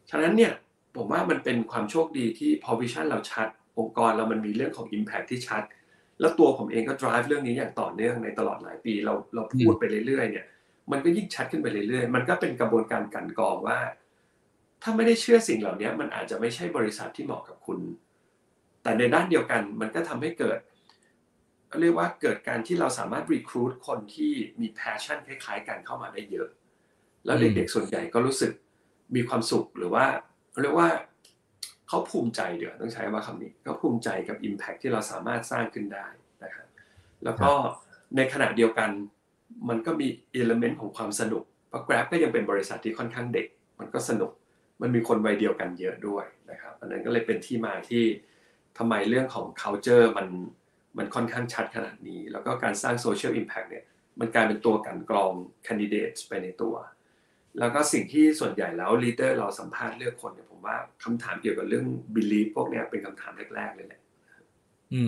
[0.10, 0.54] ฉะนั้นเนี่ย
[0.96, 3.48] ผมว่ามันเป็นความโชคดีที่พอวิชั่นเราชัด
[3.80, 5.64] องค์กรเรามันมีเรื่องของ impact ที่ชัด
[6.20, 10.46] แล้วตัวผมเองก็ drive เรื่องนี้อย่างต่อเนื่องในตลอดหลายปีเราเราพูดไปเรื่อยๆเนี่ย
[10.92, 13.80] มันก็ยิ่งชัดขึ้นไปเรื่อยๆ มันก็เป็นกระบวนการกันกรองว่า
[14.84, 17.80] ถ้าไม่ได้เชื่อสิ่งเหล่านี้มันอาจจะไม่ใช่บริษัทที่เหมาะกับคุณ
[18.84, 20.60] แต่ในด้านเดียวกันมันก็ทำให้เกิด
[21.82, 26.50] เรียกว่าเกิดการที่เราสามารถ recruit คนที่มี passion คล้ายๆ กันเข้ามาได้เยอะ
[27.26, 28.52] แล้วเด็กๆส่วนใหญ่ก็รู้สึก
[29.16, 30.06] มีความสุขหรือว่า
[30.62, 30.90] เรียกว่า
[31.88, 36.08] เขาภูมิใจเดี๋ยวต้องใช้ว่าคำนี้เขาภูมิใจกับ Impact ที่เราสามารถสร้างขึ้นได้
[36.44, 36.68] นะครับ
[37.24, 37.52] แล้วก็
[38.16, 38.90] ในขณะเดียวกัน
[39.70, 43.48] มันก็มีเอลเมนต์ของความสนุกเพราะ Grab ก็ยังเป็นบริษัทที่ค่อนข้างเด็ก
[43.80, 44.32] มันก็สนุก
[44.82, 48.04] มันมีคนวัยเดียวกันเยอะด้วยนะครับอันนั้นก็เลยเป็นที่มาที่
[48.78, 50.28] ทำไมเรื่องของ culture มัน
[50.98, 53.86] มันค่อนข้างชัดขนาดนี้ แล้วก็การสร้าง social impact เนี่ย
[54.20, 55.32] มันกลายเป็นตัวกันกรอง
[55.68, 56.76] candidate ไปในตัว
[57.60, 64.02] แล้วก็สิ่งที่ส่วนใหญ่แล้วลีดเดอร์เราสัมภาษณ์เลือกคนเนี่ยผมว่าคำถามเกี่ยวกับเรื่อง belief พวกเนี้ยเป็นคำถามแรกๆเลยแหละ
[64.94, 65.02] อื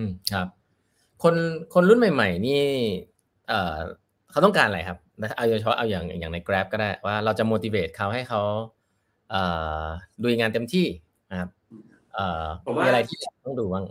[0.00, 0.02] ม
[0.32, 0.48] ครับ
[1.22, 1.34] คน
[1.74, 2.62] คนรุ่นใหม่ ๆ นี่
[3.48, 3.78] เอ่อ
[4.30, 4.98] เขาต้องการอะไรครับ
[5.36, 8.42] เอาเฉพาะเอาอย่างอย่างใน Grab ก็ได้ว่าเราจะ motivate เขาให้เขา
[9.30, 9.42] เอ่
[9.82, 9.84] อ
[10.22, 10.86] ลุยงานเต็มที่
[11.30, 11.50] นะครับ
[12.72, 13.84] มว่ามีอะไรที่ต้องดูบ้าง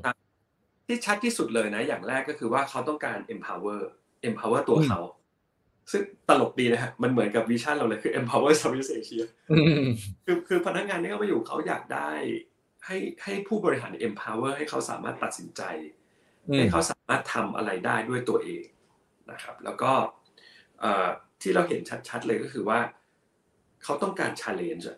[0.87, 3.79] ที่ชัดที่สุดเลยนะ อย่างแรกก็คือว่าเขาต้องการ empower
[4.27, 5.01] empower ตัวอืมเขา
[5.91, 9.87] ซึ่งตลกดีนะฮะมันเหมือนกับวิชั่นเราเลยคือ empower Southeast Asia อืม
[10.25, 12.09] คือคือพนักงานที่เขามาอยู่เขาอยากได้
[12.85, 15.61] ให้ให้ผู้บริหาร empower ให้เขาสามารถตัดสินใจ
[16.49, 18.63] อืมให้เขาสามารถทำอะไรได้ด้วยตัวเอง
[19.31, 19.91] นะครับ แล้วก็
[20.81, 21.07] เอ่อ
[21.41, 22.79] ที่เราเห็นชัดๆเลยก็คือว่า
[23.83, 24.97] เขาต้องการ challenge อะ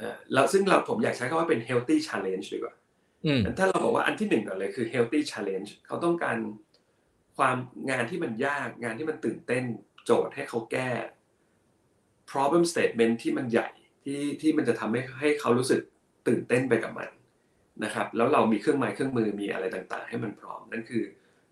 [0.00, 2.74] เอ่อแล้วซึ่งเราผมอยากใช้คำว่าเป็น healthy challenge ดีกว่า
[3.26, 6.36] อืมถ้าเราบอกว่าอันที่หนึ่งก่อนเลยคือ healthy challenge เขาต้องการ
[7.36, 7.56] ความ
[7.90, 9.64] งานที่มันยากงานที่มันตื่นเต้น
[10.04, 10.90] โจทย์ให้เขาแก้
[12.30, 13.68] problem statement ที่มันใหญ่
[14.04, 15.80] ที่ที่มันจะทำให้ให้เขารู้สึก
[16.28, 17.10] ตื่นเต้นไปกับมัน
[17.84, 21.02] นะครับ แล้วเรามีเครื่องไม้เครื่องมือมีอะไรต่างๆ ให้มันพร้อม นั่นคือ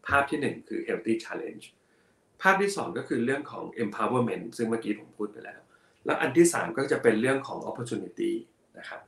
[0.07, 1.65] ภาพที่หนึ่งคือ healthy challenge
[2.43, 5.61] ภาพที่สองก็คือเรื่องของ empowerment ซึ่งเมื่อกี้ผมพูดไปแล้ว
[6.09, 8.33] แล้วอันที่สามก็จะเป็นเรื่องของ opportunity
[8.79, 9.01] นะครับ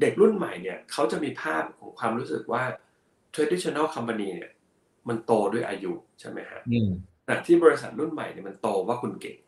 [0.00, 2.62] เด็กรุ่นใหม่เนี่ยเขาจะมีภาพของความรู้สึกว่า
[3.34, 4.52] traditional company เนี่ย
[5.08, 6.90] มันโตด้วยอายุใช่ไหมฮะอืม
[7.26, 9.38] แต่ที่บริษัทรุ่นใหม่เนี่ยมันโตว่าคุณเก่ง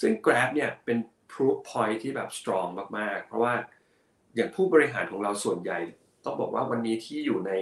[0.00, 0.98] ซึ่ง Grab เนี่ยเป็น
[1.32, 3.54] proof point ที่แบบ strong มากๆ เพราะว่า
[4.34, 5.78] อย่างผู้บริหารของเราส่วนใหญ่
[6.24, 7.52] ต้องบอกว่าวันนี้ที่อยู่ใน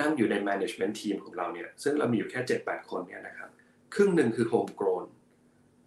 [0.00, 3.50] นั่งอยู่ใน management team ของเราเนี่ยซึ่งเรามีอยู่แค่ 7-8 คนเนี่ยนะครับ
[3.94, 5.04] ครึ่งหนึ่งคือ homegrown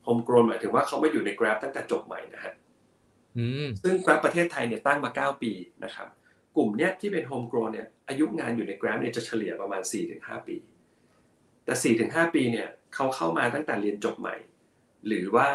[0.07, 2.53] homegrown หมายถึงว่าเขาไม่อยู่ใน Grab ตั้งแต่จบใหม่นะฮะ
[3.37, 5.51] อืมซึ่ง Grab ประเทศไทยเนี่ยตั้งมา 9 ปี
[5.83, 6.07] นะครับ
[6.55, 9.81] กลุ่มเนี้ยที่เป็น homegrown เนี่ยอายุงานอยู่ใน Grab เนี่ยจะเฉลี่ยประมาณ
[10.15, 10.55] 4-5 ปี
[11.65, 14.35] แต่ 4-5 ปีเนี่ยเขาเข้ามาตั้งแต่เรียนจบใหม่
[15.07, 15.47] หรือว่า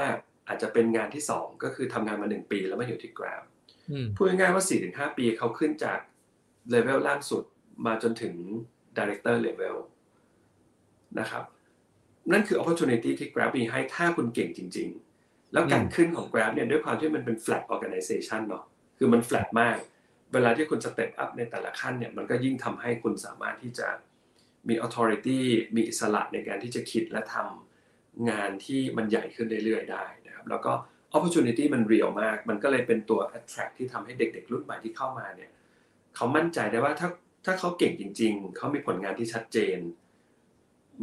[0.48, 3.42] อาจจะเป็นงานที่ 2 ก็คือทำงานมา 1 ปีแล้วมาอยู่ที่ Grab
[3.90, 5.98] อืมพูดง่ายๆว่า 4-5 ปีเขาขึ้นจาก
[6.70, 7.44] เลเวลล่างสุด
[7.86, 8.34] มาจนถึง
[8.96, 9.76] Director Level
[11.20, 11.44] นะครับ
[12.32, 14.88] นั่นคือ opportunity ที่ Grab มีให้ถ้าคุณเก่งจริง
[15.20, 18.64] ๆ แล้วการขึ้นของ Grab เนี่ยด้วยความที่มันเป็น flat organization เนาะ
[18.98, 19.76] คือมัน flat มาก
[20.32, 23.88] เวลาที่คุณ step up ในแต่ละขั้นเนี่ยมันก็ยิ่งทำให้คุณสามารถที่จะ
[24.68, 25.40] มี authority
[25.76, 30.72] มีอิสระในการที่จะคิดและทำงานที่มันใหญ่ขึ้นเรื่อยๆได้นะครับแล้วก็
[31.16, 35.50] opportunity มัน real มาก มันก็เลยเป็นตัว attract ที่ทำให้เด็ก ๆ รุ่นใหม่ที่เข้ามาเนี่ย
[36.16, 37.08] เขามั่นใจได้ว่าถ้า
[37.44, 39.78] ถ้าเขาเก่งจริง ๆ เขามีผลงานที่ชัดเจน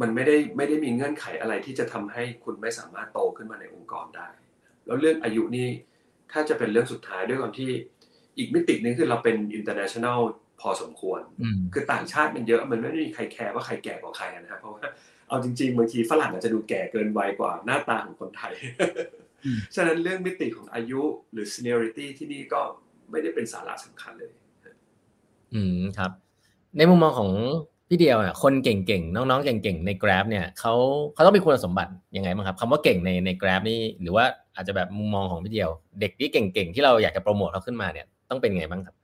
[0.00, 4.28] มันไม่ได้ไม่ได้มีเงื่อนไขอะไรที่จะทำให้คุณไม่สามารถโตขึ้นมาในองค์กรได้
[4.86, 5.68] แล้วเรื่องอายุนี่
[6.32, 7.70] ถ้าจะเป็นเรื่องสุดท้ายด้วยความที่
[8.38, 10.20] อีกมิติหนึงคือเราเป็น international
[10.60, 14.82] พอสมควรอืมคือต่างชาติมันเยอะมันไม่ได้มีใครแคร์ว่าใครแก่กว่าใครนะครับเพราะว่า
[15.28, 18.52] เอาจริงๆบางทีฝรั่งอาจจะดูแก่เกินวัยกว่าหน้าตาของคนไทย
[19.44, 21.00] อืมฉะนั้นเรื่องมิติของอายุ
[21.32, 22.60] หรือ seniority ที่นี่ก็
[23.10, 24.32] ไม่ได้เป็นสาระสำคัญเลย
[25.54, 26.10] อืมครับ
[26.76, 27.30] ในมุมมองของ
[27.92, 30.74] พี่เดียวอะคนเก่งๆ น้องๆ เก่งๆ ใน Grab เนี่ยเขา
[31.14, 34.24] เขาต้องมีคุณสมบัติยังไงบ้างครับคำว่าเก่งในใน Grab นี่หรือว่า
[34.56, 35.70] อาจจะแบบมุมมองของพี่เดียว
[36.00, 38.94] เด็กที่เก่งๆ ที่เราอยากจะโปรโมทเขาขึ้นมาเนี่ยต้องเป็นไงบ้างครับ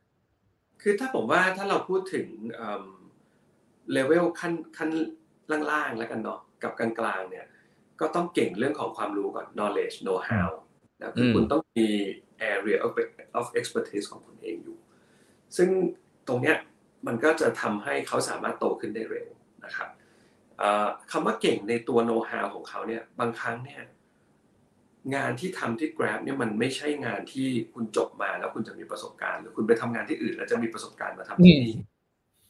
[0.82, 2.26] คือถ้าผมว่าถ้าเราพูดถึง
[3.93, 4.91] เลเวลขั้นขั้น
[5.70, 7.47] ล่างๆ แล้วกันเนาะกับกลางๆ เนี่ย
[8.01, 10.49] ก็ต้องเก่งเรื่องของความรู้ก่อน knowledge know how
[11.01, 11.89] นะคือมคุณต้องมี
[12.53, 12.93] area of
[13.39, 14.76] of expertise ของคุณเองอยู่
[15.57, 15.68] ซึ่ง
[16.28, 16.57] ตรงเนี้ย
[17.07, 19.29] มันก็จะทำให้เขาสามารถโตขึ้นได้เร็ว
[19.65, 19.89] นะครับ
[20.59, 23.83] เอ่อคำว่าเก่งในตัว know how ของเขาเนี่ยบางครั้งเนี่ย
[25.15, 31.75] งานที่ทำที่ Grab เนี่ยมันไม่ใช่งานที่คุณจบมาแล้วคุณจะมีประสบการณ์ หรือคุณไปทำงานที่อื่น แล้วจะมีประสบการณ์มาทำที่นี่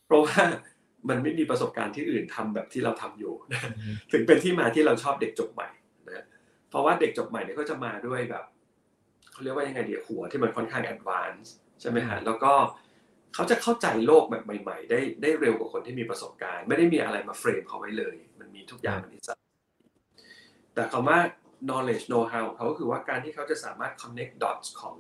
[0.07, 0.41] เพราะว่า
[1.09, 3.35] มันไม่มีประสบการณ์ที่อื่นทำแบบที่เราทำอยู่
[4.13, 5.69] ถึงเป็นที่มาที่เราชอบเด็กจบใหม่
[6.09, 6.25] นะ
[6.69, 8.45] เพราะว่าเด็กจบใหม่เนี่ยก็จะมาด้วยแบบ
[9.33, 12.53] เขาเรียกว่ายังไงไอเดียหัวที่มันค่อนข้าง advance ใช่ไหมฮะแล้วก็
[13.37, 19.37] เขาจะเข้าใจโลกแบบใหม่ ๆ ได้ได้เร็วกว่าคนที่มีประสบการณ์ ไม่ได้มีอะไรมา frame เขาไว้เลย มันมีทุกอย่างมันอิสระ
[20.75, 21.19] แต่คำว่า
[21.69, 24.97] knowledge know how ของเขาก็คือว่าการที่เขาจะสามารถ connect dots ของ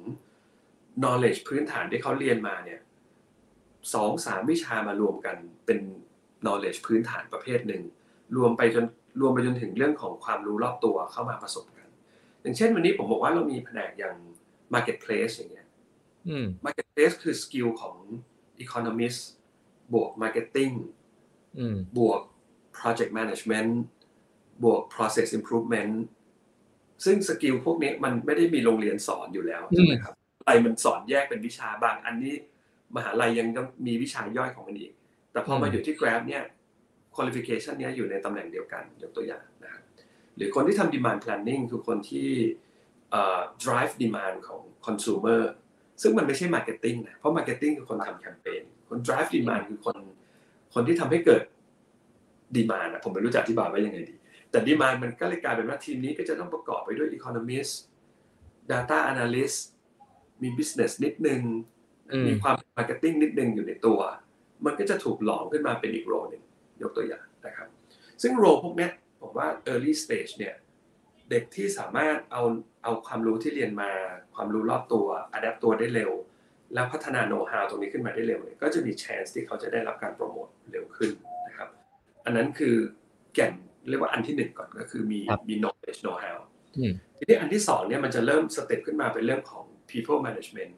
[1.02, 2.80] knowledge พื้นฐานที่เขาเรียนมาเนี่ย
[3.94, 5.78] สองสามวิชามารวมกันเป็น
[6.44, 7.82] knowledge พื้นฐานประเภทหนึ่ง
[8.36, 8.84] รวมไปจน
[9.20, 11.88] รวมไปจนถึงเรื่องของความรู้รอบตัวเข้ามาผสมกัน
[12.42, 14.16] อย่างเช่นวันนี้ผมบอกว่าเรามีแผนกอย่าง
[14.74, 15.55] marketplace อย่างเงี้ยอืม
[16.64, 17.96] marketplace คือสกิลของ
[18.64, 19.20] economist
[19.94, 20.74] บวก marketing
[21.58, 22.20] อืมบวก
[22.78, 23.70] project management
[24.64, 25.92] บวก process improvement
[27.04, 32.34] ซึ่งสกิลพวกนี้มันไม่ได้มีโรงเรียนสอนอยู่แล้วใช่ไหมครับอะไรมันสอนแยกเป็นวิชาบางอันนี้
[32.96, 34.92] มหาลัยยังต้องมีวิชาย่อยของมันอีก
[35.32, 36.42] แต่พอมาอยู่ที่ Grab เนี่ย
[37.16, 39.82] qualification เนี้ยอยู่ในตำแหน่งเดียวกันยกตัวอย่างนะครับ
[40.36, 42.30] หรือคนที่ทำ demand planning คือคนที่
[43.64, 45.40] drive demand ของ consumer
[46.02, 49.96] ซึ่งมันไม่ใช่ marketing นะเพราะ marketing คือคนทำแคมเปญคน drive demand คือคน
[50.74, 51.42] คนที่ทำให้เกิด
[52.56, 54.14] demand นะผมไม่รู้จะอธิบายว่ายังไงดี
[54.50, 57.72] แต่ demand มันก็เลยกลายเป็นว่าทีมนี้ก็จะต้องประกอบไปด้วย economist
[58.72, 59.58] data analyst
[60.42, 61.40] มี business นิดนึง
[62.26, 64.00] มีความ marketing นิดนึงอยู่ในตัว
[64.64, 66.42] มันก็จะถูกหลอมขึ้นมาเป็นอีกโรหนึ่ง
[66.82, 67.68] ยกตัวอย่างนะครับ
[68.22, 68.88] ซึ่งโรพวกนี้
[69.20, 70.54] ผมว่า early stage เนี่ย
[71.30, 72.42] เด็กที่สามารถเอา
[72.86, 73.90] เอาความรู้ที่เรียนมา
[74.34, 75.06] ความรู้รอบตัว
[75.36, 76.12] adapt ตัวได้เร็ว
[76.74, 81.12] แล้วพัฒนา know how ตรงนี้ขึ้นมาได้เร็วเนี่ยก็จะมี chance ที่เขาจะได้รับการโปรโมทเร็วขึ้น
[81.46, 81.68] นะครับ
[82.24, 82.74] อันนั้นคือ
[83.34, 83.54] แก่น
[83.88, 86.38] เรียกว่าอันที่หนึ่งก่อนก็คือมีมี knowledge know how
[87.18, 90.72] ทีนี้อันที่สองเนี่ยมันจะเริ่ม step ขึ้นมาเป็นเรื่องของ people management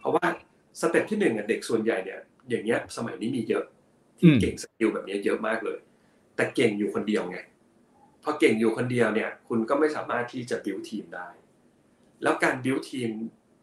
[0.00, 0.26] เพราะว่า
[0.80, 3.64] step ที่หนึ่งเด็กส่วนใหญ่เนี่ยอย่างเงี้ยสมัยนี้มีเยอะ
[4.18, 5.78] ที่เก่ง skill แบบนี้เยอะมากเลย
[6.36, 7.38] แต่เก่งอยู่คนเดียวไง
[8.22, 11.28] พอเก่งอยู่คนเดียวเนี่ย คุณก็ไม่สามารถที่จะบิวทีมได้
[12.22, 13.10] แล้วการบิวทีม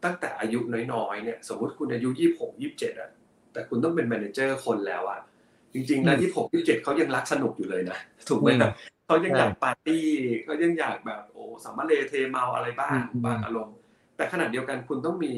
[0.04, 0.60] ตั้งแต่อายุ
[0.92, 3.10] น้อยๆเนี่ย สมมุติคุณอายุยี่หกยี่เจ็ดอะ
[3.52, 5.20] แต่คุณต้องเป็น manager คนแล้วอะ
[5.72, 7.98] จริงๆแล้วยี่หกยี่เจ็ดเขายังรักสนุกอยู่เลยนะ
[8.28, 8.72] ถูกไหมครับ
[9.06, 10.06] เขายังอยากปาร์ตี้
[10.44, 13.76] เขายังอยากแบบโอ้สามารถเละเทะเมาอะไรบ้างบางอารมณ์
[14.16, 15.34] แต่ขณะเดียวกันคุณต้องมี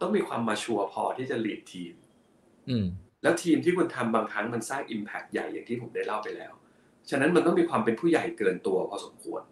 [0.00, 1.94] ต้องมีความ mature พอที่จะ lead ทีม
[3.22, 6.52] แล้วทีมที่คุณทำบางครั้งมันสร้าง impact ใหญ่อย่างที่ผมได้เล่าไปแล้ว
[7.10, 9.42] ฉะนั้นมันต้องมีความเป็นผู้ใหญ่เกินตัวพอสมควร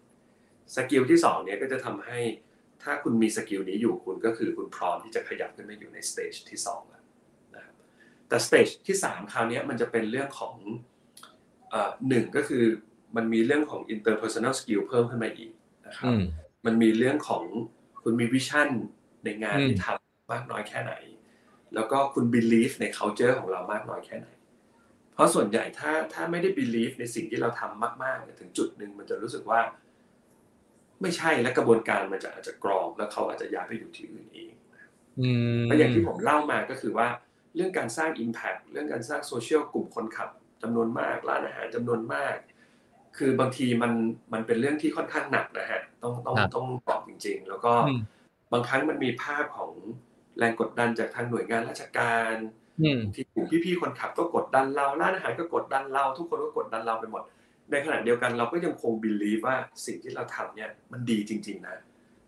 [0.75, 2.19] skill ที่สองเนี้ยก็จะทำให้
[2.83, 7.03] ถ้าคุณมี skill นี้อยู่คุณก็คือคุณพร้อมที่จะขยับขึ้นมาอยู่ใน stage ที่สองแล้ว
[7.55, 7.75] นะครับ
[8.27, 10.55] แต่ stage ที่สามคราวนี้มันจะเป็นเรื่องของ
[12.09, 12.63] หนึ่งก็คือ
[13.15, 15.51] มันมีเรื่องของ interpersonal skill เพิ่มขึ้นมาอีก
[15.87, 16.13] นะครับ
[16.65, 17.43] มันมีเรื่องของ
[18.03, 18.69] คุณมี vision
[19.23, 20.93] ในงานที่ทำมากน้อยแค่ไหน
[21.75, 24.27] แล้วก็คุณ believe ใน culture ของเรามากน้อยแค่ไหน
[25.15, 29.59] เพราะส่วนใหญ่ถ้าถ้าไม่ได้ believe ในสิ่งที่เราทำมากๆถึงจุดหนึ่งมันจะรู้สึกว่า
[31.01, 34.53] ไม่ใช่และกระบวนการมันจะอาจจะกรองแล้วเขาอาจจะย้ายไปอยู่ที่อื่นเอง
[35.63, 37.07] เพราะอย่างที่ผมเล่ามาก็คือว่า
[37.55, 40.29] เรื่องการสร้าง Impact เรื่องการสร้างโซเชียลกลุ่มคนขับ
[40.61, 42.35] จำนวนมากร้านอาหารจำนวนมาก
[43.17, 43.91] คือบางทีมัน
[44.33, 47.73] มันเป็นเรื่องที่ค่อนข้างหนักนะฮะต้องต้องต้องบอกจริง ๆ แล้วก็
[48.53, 49.71] บางครั้งมันมีภาพของ
[50.37, 52.35] แรงกดดันจากทางหน่วยงานราชการ
[53.15, 57.23] ที่กลุ่มพี่ๆคนขับก็กดดันเราร้านอาหารก็กดดันเรา ทุกคนก็กดดันเราไปหมด
[57.71, 59.55] ในขณะเดียวกันเราก็ยังคง believe ว่า
[59.85, 61.75] สิ่งที่เราทำเนี่ยมันดีจริง ๆนะ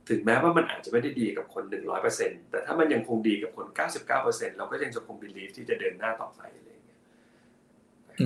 [0.09, 6.99] ถึงแม้ว่ามันอาจจะไม่ได้ดีกับคนหนึ่งร้อยเปอร์เซ็นแต่ถ้ามันยังคงดีกับคนเก้าสิบเก้าเปอร์เซ็นเราก็ยังจะคง believe ที่จะเดินหน้าต่อไปอะไรอย่างเงี้ย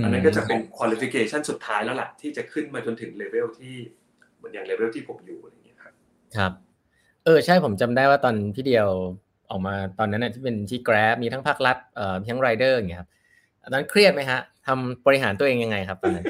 [0.03, 3.75] อันนั้นก็จะเป็น qualification สุดท้ายแล้วล่ะที่จะขึ้นมาจนถึงเลเวลที่
[4.37, 5.93] เหมือนอย่างเลเวลที่ผมอยู่อะไรอย่างเงี้ยครับ
[6.37, 6.51] ครับ
[7.25, 8.87] เออใช่ผมจำได้ว่าตอนพี่เดียว
[9.51, 13.09] ออกมาตอนนั้นที่เป็นที่ Grab มีทั้งภาครัฐเอ่อมีทั้งไรเดอร์อย่างเงี้ยครับ
[13.61, 16.25] ตอนนั้นเครียดไหมฮะทำบริหารตัวเองยังไงครับตอนนั้น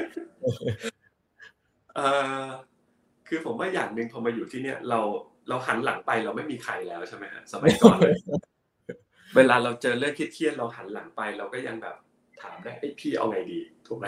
[1.94, 2.06] เอ่
[2.40, 2.44] อ
[3.28, 5.00] คือผมว่าอย่างหนึ่งพอมาอยู่ที่เนี่ย เรา
[5.48, 8.16] เราหันหลังไปเราไม่มีใครแล้วใช่ไหมฮะสมัยก่อนเลย
[9.36, 11.96] เวลาเราเจอเรื่องเครียดเราหันหลังไป เราก็ยังแบบ
[12.42, 14.06] ถามได้ไอ้พี่เอาไงดีถูกไหม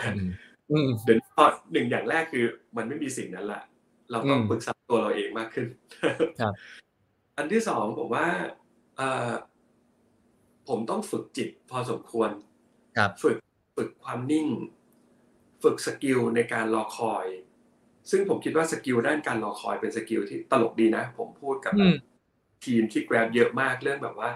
[1.05, 2.45] เดี๋ยวพอหนึ่งอย่างแรกคือ
[2.77, 3.63] มันไม่มีสิ่งนั้นแหละ
[4.11, 5.67] เราต้องปรึกษาตัวเราเองมากขึ้น
[6.41, 6.55] ครับ
[7.37, 8.27] อันที่สองผมว่า
[10.69, 12.31] ผมต้องฝึกจิตพอสมควร
[13.23, 13.37] ฝึก
[13.77, 14.49] ฝึกความนิ่ง
[15.63, 17.27] ฝึก skill ในการรอคอย
[18.11, 21.75] ซึ่งผมคิดว่า skill ด้านการรอคอยเป็น skill ที่ตลกดีนะ ผมพูดกับ
[22.65, 24.31] ทีมที่ Grab เยอะมากเรื่องแบบว่า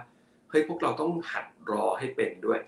[0.50, 2.60] เฮ้ยพวกเราต้องหัดรอให้เป็นด้วย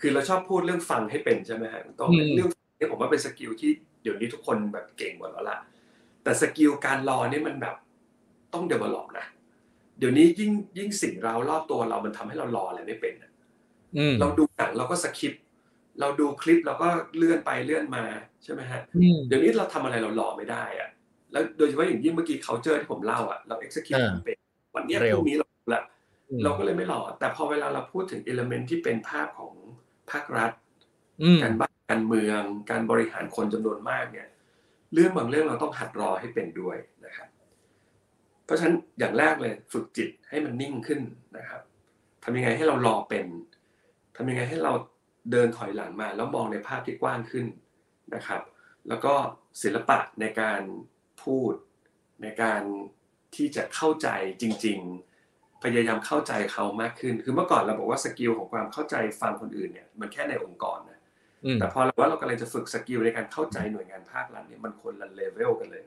[0.00, 2.48] คือเราชอบพูดเรื่องฟังให้เป็นใช่ไหมฮะต้องเรื่อง
[2.78, 3.70] นี้ผมว่าเป็น skill ที่
[4.02, 5.58] เดี๋ยวนี้ทุกคนแบบเก่งหมดแล้วล่ะ
[6.22, 7.76] แต่ skill การรอนี่มันแบบ
[8.54, 9.26] ต้อง develop นะ
[9.98, 13.14] เดี๋ยวนี้ยิ่งยิ่งสิ่งเรารอบตัวเรามันทำให้เรารออะไรไม่เป็น
[14.20, 15.32] เราดูหนังเราก็ skip
[16.00, 18.04] เราดูคลิปเราก็เลื่อนไปเลื่อนมา
[18.44, 18.80] ใช่ไหมฮะ
[19.28, 20.88] เดี๋ยวนี้เราทำอะไรเรารอไม่ได้อะ
[21.32, 24.36] แล้วโดยเฉพาะอย่างยิ่งเมื่อกี้เขาเจอที่ผมเล่าอะเรา execute plan
[24.76, 25.82] วันนี้พรุ่งนี้เราละ
[26.44, 29.52] เราก็เลยไม่รอแต่พอเวลาเราพูดถึงเอลเมนที่เป็นภาพของ
[30.10, 30.50] ภาครัฐ
[31.42, 34.28] การบ้านการเมือง การบริหารคนจำนวนมากเนี่ย
[34.94, 36.95] เรื่องบางเรื่องเราต้องหัดรอให้เป็นด้วยนะครับ
[38.46, 41.00] เพราะฉะนั้นอย่างแรกเลยฝึกจิตให้มันนิ่งขึ้น
[41.38, 41.62] นะครับ
[42.24, 43.26] ทำยังไงให้เรารอเป็น
[44.16, 44.72] ทำยังไงให้เรา
[45.32, 47.46] เดินถอยหลังมา แล้วมองในภาพที่กว้างขึ้น
[48.14, 48.42] นะครับ
[48.88, 49.14] แล้วก็
[49.62, 50.62] ศิลปะในการ
[51.22, 51.52] พูด
[52.22, 52.62] ในการ
[53.36, 54.08] ที่จะเข้าใจ
[54.42, 54.78] จริง
[55.20, 61.00] ๆ พยายามเข้าใจเขามากขึ้น คือเมื่อก่อนเราบอกว่า skill ของความเข้าใจฟังคนอื่นเนี่ยมันแค่ในองค์กรนะ
[61.58, 65.82] แต่พอเราว่าเรากำลังจะฝึก skill ในการเข้าใจหน่วยงานภาครัฐเนี่ยมันคนละเลเวลกันเลย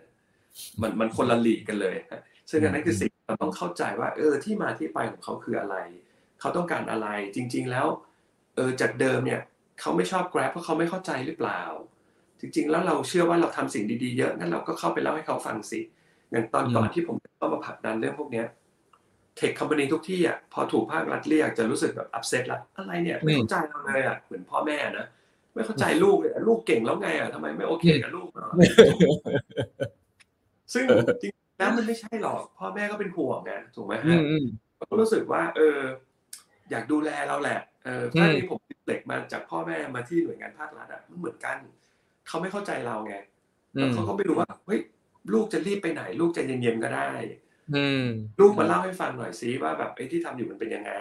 [0.81, 1.95] มันมันคนละหลีกกันเลย
[2.49, 5.75] ซึ่งอันนั้นคือสิ่งเราต้องเข้าใจว่า เออที่มาที่ไปของเขาคืออะไร
[6.39, 7.87] เขาต้องการอะไรจริง ๆ แล้ว
[8.55, 9.41] เออจากเดิมเนี่ย
[9.79, 11.61] เขาไม่ชอบ Grab เพราะเขาไม่เข้าใจหรือเปล่า
[12.39, 15.79] หจริง ๆ แล้วเราเชื่อว่าเราทำสิ่งดีๆเยอะงั้นเราก็เข้าไปเล่าให้เขาฟังสิ
[16.31, 18.47] อย่างตอนก่อนที่ผมเข้ามาผลักดันเรื่องพวกเนี้ย
[19.35, 25.05] เทคคอมพานีทุกที่อะพอถูกภาครัฐเรียกจะรู้สึกแบบอับเซตละอะไรเนี่ยไม่เข้าใจเราเลยอะเหมือนพ่อแม่นะ
[25.53, 28.27] ไม่เข้าใจลูกเลยลูกเก่งแล้วไงอะทำไมไม่โอเคกับลูก
[30.73, 30.85] ซึ่ง
[31.21, 34.17] จริง แล้วมันไม่ใช่หรอกพ่อแม่ก็เป็นห่วงไงถูกไหมฮะ
[34.89, 35.79] ก็รู้สึกว่า เออ
[36.71, 41.57] อยากดูแลเราแหละเออถ้าที่ผมเด็กมาจากพ่อแม่มาที่หน่วยงานภาครัฐอะมันเหมือนกัน
[42.27, 43.15] เขาไม่เข้าใจเราไง
[43.73, 44.79] แล้วเขาก็ไม่รู้ว่าเฮ้ย
[45.33, 47.11] ลูกจะรีบไปไหน ลูกจะเย็นๆก็ได้
[48.39, 50.91] ลูกมาเล่าให้ฟังหน่อยซิว่าแบบไอ้ที่ทำอยู่มันเป็นยังไง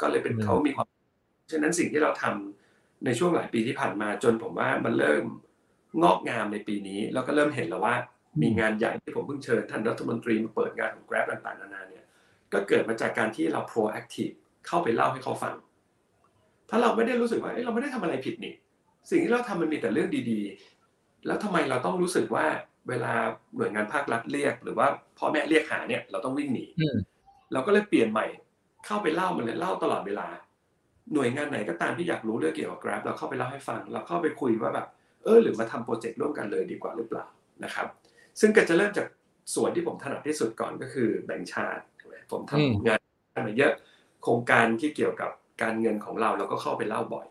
[0.00, 0.88] ก็เลยเป็นเขามีความ
[1.52, 5.24] ฉะนั้นสิ่งที่เราทำในช่วงหลายปีที่ผ่านมาจนผมว่ามันเริ่ม
[6.02, 7.94] งอกงามในปีนี้ แล้วก็เริ่มเห็นแล้วว่า
[8.42, 12.04] มีงานใหญ่ที่ผมเพิ่งเชิญท่านรัฐมนตรีมาเปิดงานของ Grab ต่างๆนานาเนี่ย
[12.52, 14.34] ก็เกิดมาจากการที่เรา proactive
[14.66, 15.54] เข้าไปเล่าให้เขาฟัง
[16.70, 18.54] ถ้าเราไม่ได้รู้สึกว่าเราไม่ได้ทำอะไรผิดนี่
[19.10, 22.46] สิ่งที่เราทำมันมีแต่เรื่องดีๆ แล้วทำไมเราต้องรู้สึกว่า
[22.88, 23.14] เวลา
[23.56, 24.86] หน่วยงานภาครัฐเรียก หรือว่า
[25.18, 26.66] พ่อแม่เรียกหาเนี่ยเราต้องวิ่งหนี
[27.52, 28.26] เราก็เลยเปลี่ยนใหม่
[28.86, 30.28] เข้าไปเล่ามันเลยเล่าตลอดเวลา
[31.14, 34.86] หน่วยงานไหนก็ตามที่อยากรู้เรื่องเกี่ยวกับ Grab เราเข้าไปเล่าให้ฟัง เราเข้าไปคุยว่าแบบ
[35.24, 37.26] เออหรือมาทำโปรเจกต์ร่วมกันเลยดีกว่าหรือเปล่า
[37.64, 37.86] นะครับ
[38.40, 39.06] ซึ่งก็จะเริ่มจาก
[39.54, 41.82] ส่วนที่ผมถนัดที่สุดก่อนก็คือแบ่งชาติ
[42.32, 43.00] ผมทำงาน
[43.46, 43.72] มาเยอะ
[44.22, 45.30] โครงการที่เกี่ยวกับ
[45.62, 47.26] การเงินของเราเราก็เข้าไปเล่าบ่อย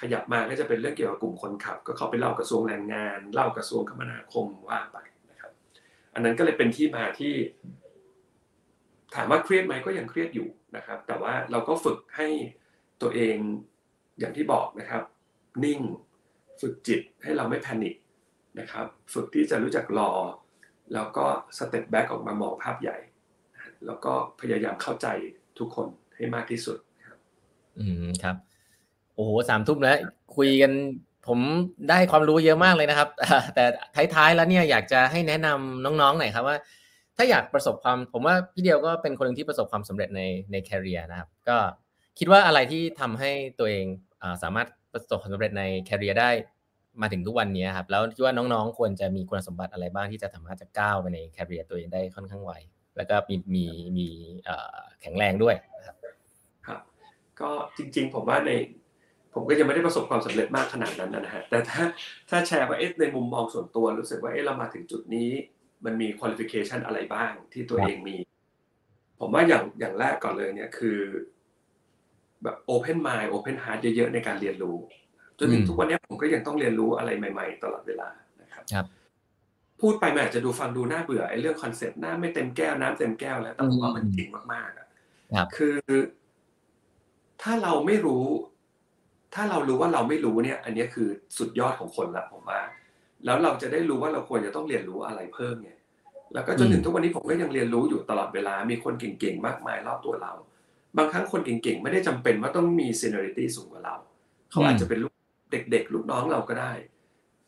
[0.00, 4.98] ขยับมาก็จะเป็นเรื่องเกี่ยวกับกลุ่มคนขับ ก็เข้าไปเล่ากระทรวงแรงงาน เล่ากระทรวงคมนาคมว่าไป
[5.30, 5.52] นะครับ
[6.14, 7.34] อันนั้นก็เลยเป็นที่มาที่
[9.14, 12.28] ถามว่าเครียดไหมก็ยังเครียดอยู่นะครับ แต่ว่าเราก็ฝึกให้
[13.02, 13.36] ตัวเอง
[14.18, 15.02] อย่างที่บอกนะครับ
[15.64, 15.80] นิ่ง
[16.60, 17.94] ฝึกจิตให้เราไม่ panic
[18.60, 20.10] นะครับ ฝึกที่จะรู้จักรอ
[20.94, 21.24] แล้วก็
[21.58, 22.96] step back ออกมามองภาพใหญ่
[23.86, 25.06] แล้วก็พยายามเข้าใจ
[25.58, 27.18] ทุกคนให้มากที่สุดครับ
[27.78, 28.36] อืมครับ
[29.14, 29.98] โอ้โหสามทุ่มแล้ว
[30.36, 30.72] คุยกัน
[31.26, 31.38] ผม
[31.88, 33.08] ได้ความรู้เยอะมากเลยนะครับ
[33.54, 33.64] แต่
[34.14, 36.56] ท้ายๆแล้วเนี่ยอยากจะให้แนะนำน้องๆหน่อยครับว่า
[37.16, 40.22] ถ้าอยากประสบความผมว่าพี่เดียวก็เป็นคนหนึ่งที่ประสบความสำเร็จใน
[40.52, 41.56] ใน career นะครับ ก็
[42.18, 43.86] คิดว่าอะไรที่ทำให้ตัวเอง
[44.22, 46.30] อสามารถประสบความสำเร็จใน career ได้
[47.00, 52.52] มาถึงทุกวันนี้ครับ แล้วคิดว่าน้องๆ ควรจะมีคุณสมบัติอะไรบ้างที่จะสามารถจะก้าวไปใน career ตัวเองได้ค่อนข้างไว
[52.96, 53.64] แล้วก็มีมี
[53.98, 54.06] มี
[55.00, 55.54] แข็งแรงด้วย
[55.86, 55.96] ครับ
[56.66, 56.80] ครับ
[57.40, 58.50] ก็จริงๆ ผมว่าใน
[59.34, 61.82] ผมก็ยังไม่ได้ประสบความสำเร็จมากขนาดนั้นนะฮะแต่ถ้า
[62.30, 65.30] ถ้าแชร์ว่าเอ๊ะในมุมมองส่วนตัวรู้สึกว่าเอ๊ะเรามาถึงจุดนี้
[65.84, 68.16] มันมี qualification อะไรบ้างที่ตัวเองมี
[69.20, 70.98] ผมว่าอย่างอย่างแรกก่อนเลยเนี่ยคือ
[72.42, 74.76] แบบ open mind open heart เยอะๆในการเรียนรู้
[75.38, 78.08] จนถึงทุกวันนี้ผมก็ยังต้องเรียนรู้อะไรใหม่ ๆ ตลอดเวลา
[78.42, 78.86] นะครับครับ
[79.80, 84.86] พูดไปมันอาจจะดูฟังดูน่าเบื่อไอ้เรื่อง concept น้ำไม่เต็มแก้วน้ำเต็มแก้วแล้วแต่ผมว่ามันจริงมากๆอะ
[85.56, 85.76] คือ
[87.42, 88.24] ถ้าเราไม่รู้
[89.34, 91.08] ถ้าเรารู้ว่าเราไม่รู้เนี่ย อันนี้คือ
[91.38, 92.60] สุดยอดของคนละผมว่า
[93.24, 95.70] แล้วเราจะได้รู้ว่าเราควรจะต้องเรียนรู้อะไรเพิ่มไง
[96.34, 100.32] แล้วก็จนถึงทุกวันนี้ผมก็ยังเรียนรู้อยู่ตลอดเวลา มีคนเก่งๆมากมายรอบตัวเรา
[100.96, 103.96] บางครั้งคนเก่งๆ ไม่ได้จำเป็นว่าต้องมีซีเนอริตี้สูงกว่าเรา
[104.50, 105.11] เขาอาจจะเป็นลูก
[105.52, 106.72] เด็กๆ ลูกน้องเราก็ได้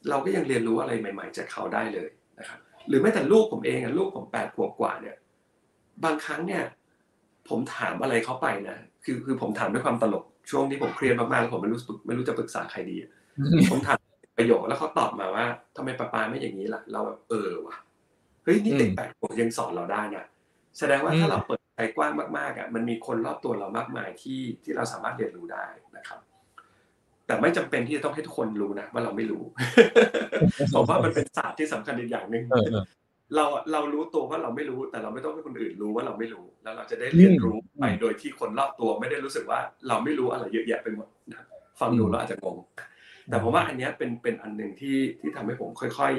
[0.09, 5.16] เราก็ยังเรียนรู้อะไรใหม่ ๆ จากเขาได้เลยนะครับหรือแม้แต่ลูกผมเองอะลูกผมแปดขวบกว่าเนี่ย
[6.05, 6.62] บางครั้งเนี่ย
[7.48, 12.96] ผมถามอะไรเขาไปนะคือคือผมถามด้วยความตลกช่วงที่ผมเครียดมากๆผมไม่รู้ไม่รู้จะปรึกษาใครดี
[13.70, 13.98] ผมถาม
[14.38, 15.44] ประโยคแล้วเขาตอบมาว่า
[15.76, 17.76] ทำไมป้าปาไม่อย่างนี้ล่ะ เราแบบเออว่ะ
[18.44, 20.24] เฮ้ยนี่เด็กแปดขวบยังสอนเราได้นะ
[20.78, 25.64] แสดงว่าถ้าเราเปิดใจกว้างมากๆอะมันมีคนรอบตัวเรามากมายที่ที่เราสามารถเรียนรู้ได้
[25.96, 26.20] นะครับ
[27.27, 29.43] แต่ไม่จำเป็นที่จะต้องให้ทุกคนรู้นะว่าเราไม่รู้
[30.75, 32.45] ผมว่ามันเป็นศาสตร์ที่สำคัญอีกอย่างหนึ่ง
[33.35, 39.59] เราเรารู้ตัวว่าเราไม่รู้ แต่เราไม่ต้องให้คนอื่นรู้ว่าเราไม่รู้ แล้วเราจะได้เรียนรู้ไปโดยที่คนรอบตัวไม่ได้รู้สึกว่า
[39.89, 41.09] เราไม่รู้อะไรเยอะแยะไปหมด
[41.81, 42.57] ฟังดูแล้วอาจจะงง
[43.31, 46.12] แต่ผมว่าอันนี้เป็นเป็นอันหนึ่งที่ที่ทำให้ผมค่อย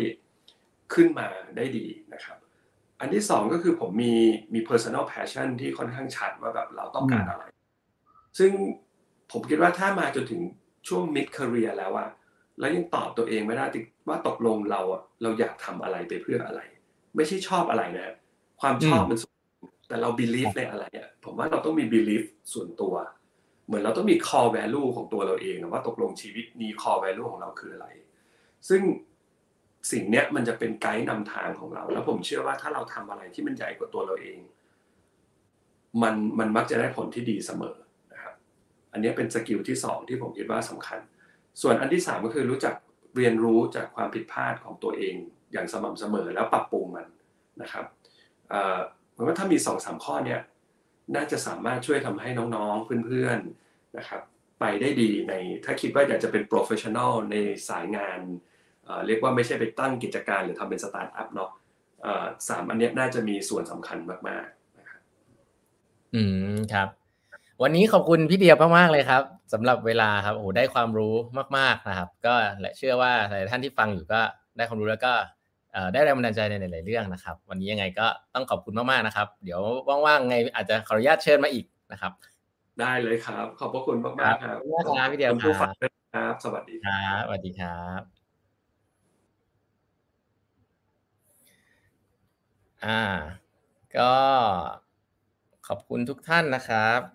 [0.44, 2.38] ๆขึ้นมาได้ดีนะครับ
[3.00, 4.14] อันที่สองก็คือผมมี
[4.54, 7.44] มี personal passion ที่ค่อนข้างชัดว่าแบบเราต้องการอะไร
[8.40, 8.52] ซึ่ง
[9.32, 10.42] ผมคิดว่าถ้ามาจนถึง
[10.88, 12.10] ช่วง mid career แล้วอะ
[12.60, 13.66] แล้วยังตอบตัวเองไม่ได้
[14.10, 16.62] ว่าตกลงเราอะเราอยากทำอะไรไปเพื่ออะไร
[17.16, 18.16] ไม่ใช่ชอบอะไรนะ
[18.62, 19.20] ความชอบมัน
[19.88, 22.24] แต่เรา believe ในอะไรอะผมว่าเราต้องมี belief
[22.54, 22.94] ส่วนตัว
[23.68, 27.88] เหมือนเราต้องมี core value ของตัวเราเองว่าตกลงชีวิตนี้ core value ของเราคืออะไร
[28.70, 28.82] ซึ่ง
[29.92, 34.40] สิ่งเนี้ยมันจะเป็นไกด์นำทางของเรา แล้วผมเชื่อว่าถ้าเราทำอะไรที่มันใหญ่กว่าตัวเราเอง
[36.04, 37.85] มันมันมักจะได้ผลที่ดีเสมอนะครับ
[38.96, 41.00] อันนี้เป็นสกิลที่สองที่ผมคิดว่าสำคัญ
[41.62, 42.74] ส่วนอันที่สามก็คือรู้จัก
[43.16, 45.16] เรียนรู้จากความผิดพลาดของตัวเอง
[45.52, 47.08] อย่างสม่ำเสมอแล้วปรับปรุงมัน
[47.62, 47.86] นะครับ
[49.12, 50.42] เหมือนว่าถ้ามีสองสามข้อเนี้ย
[51.16, 54.22] น่าจะสามารถช่วยทำให้น้องๆเพื่อนๆนะครับ
[54.60, 55.34] ไปได้ดีใน
[55.66, 57.36] ถ้าคิดว่าอยากจะเป็น professional ใน
[57.70, 58.20] สายงาน
[59.06, 61.52] เรียกว่าไม่ใช่ไปตั้งกิจการหรือทำเป็นสตาร์ทอัพเนาะ
[62.50, 65.02] สามอันนี้น่าจะมีส่วนสำคัญมากๆนะครับ
[66.16, 66.22] อื
[66.54, 67.05] มครับ
[67.62, 71.16] วันนี้ขอบคุณพี่เดียมากๆเลยครับสำหรับเวลาครับโอ้ได้ความรู้
[71.58, 74.22] มากๆนะครับ ก็และเชื่อว่าหลายท่านที่ฟังอยู่ก็
[74.58, 75.14] ได้ความรู้แล้วก็
[75.94, 79.60] ได้แรงบันดาลใจในหลายๆเรื่องนะครับ วันนี้ยังไงก็ต้องขอบคุณมากๆนะครับ เดี๋ยว
[80.06, 82.12] ว่างๆไงอาจจะขออนุญาตเชิญมาอีกนะครับ
[82.80, 88.02] ได้เลยครับ ขอบพระคุณมากๆครับขอบคุณพี่เดียวครับ สวัสดีครับสวัสดีครับ
[92.86, 93.02] อ่า
[93.98, 94.14] ก็
[95.68, 97.15] ขอบคุณทุกท่านนะครับอ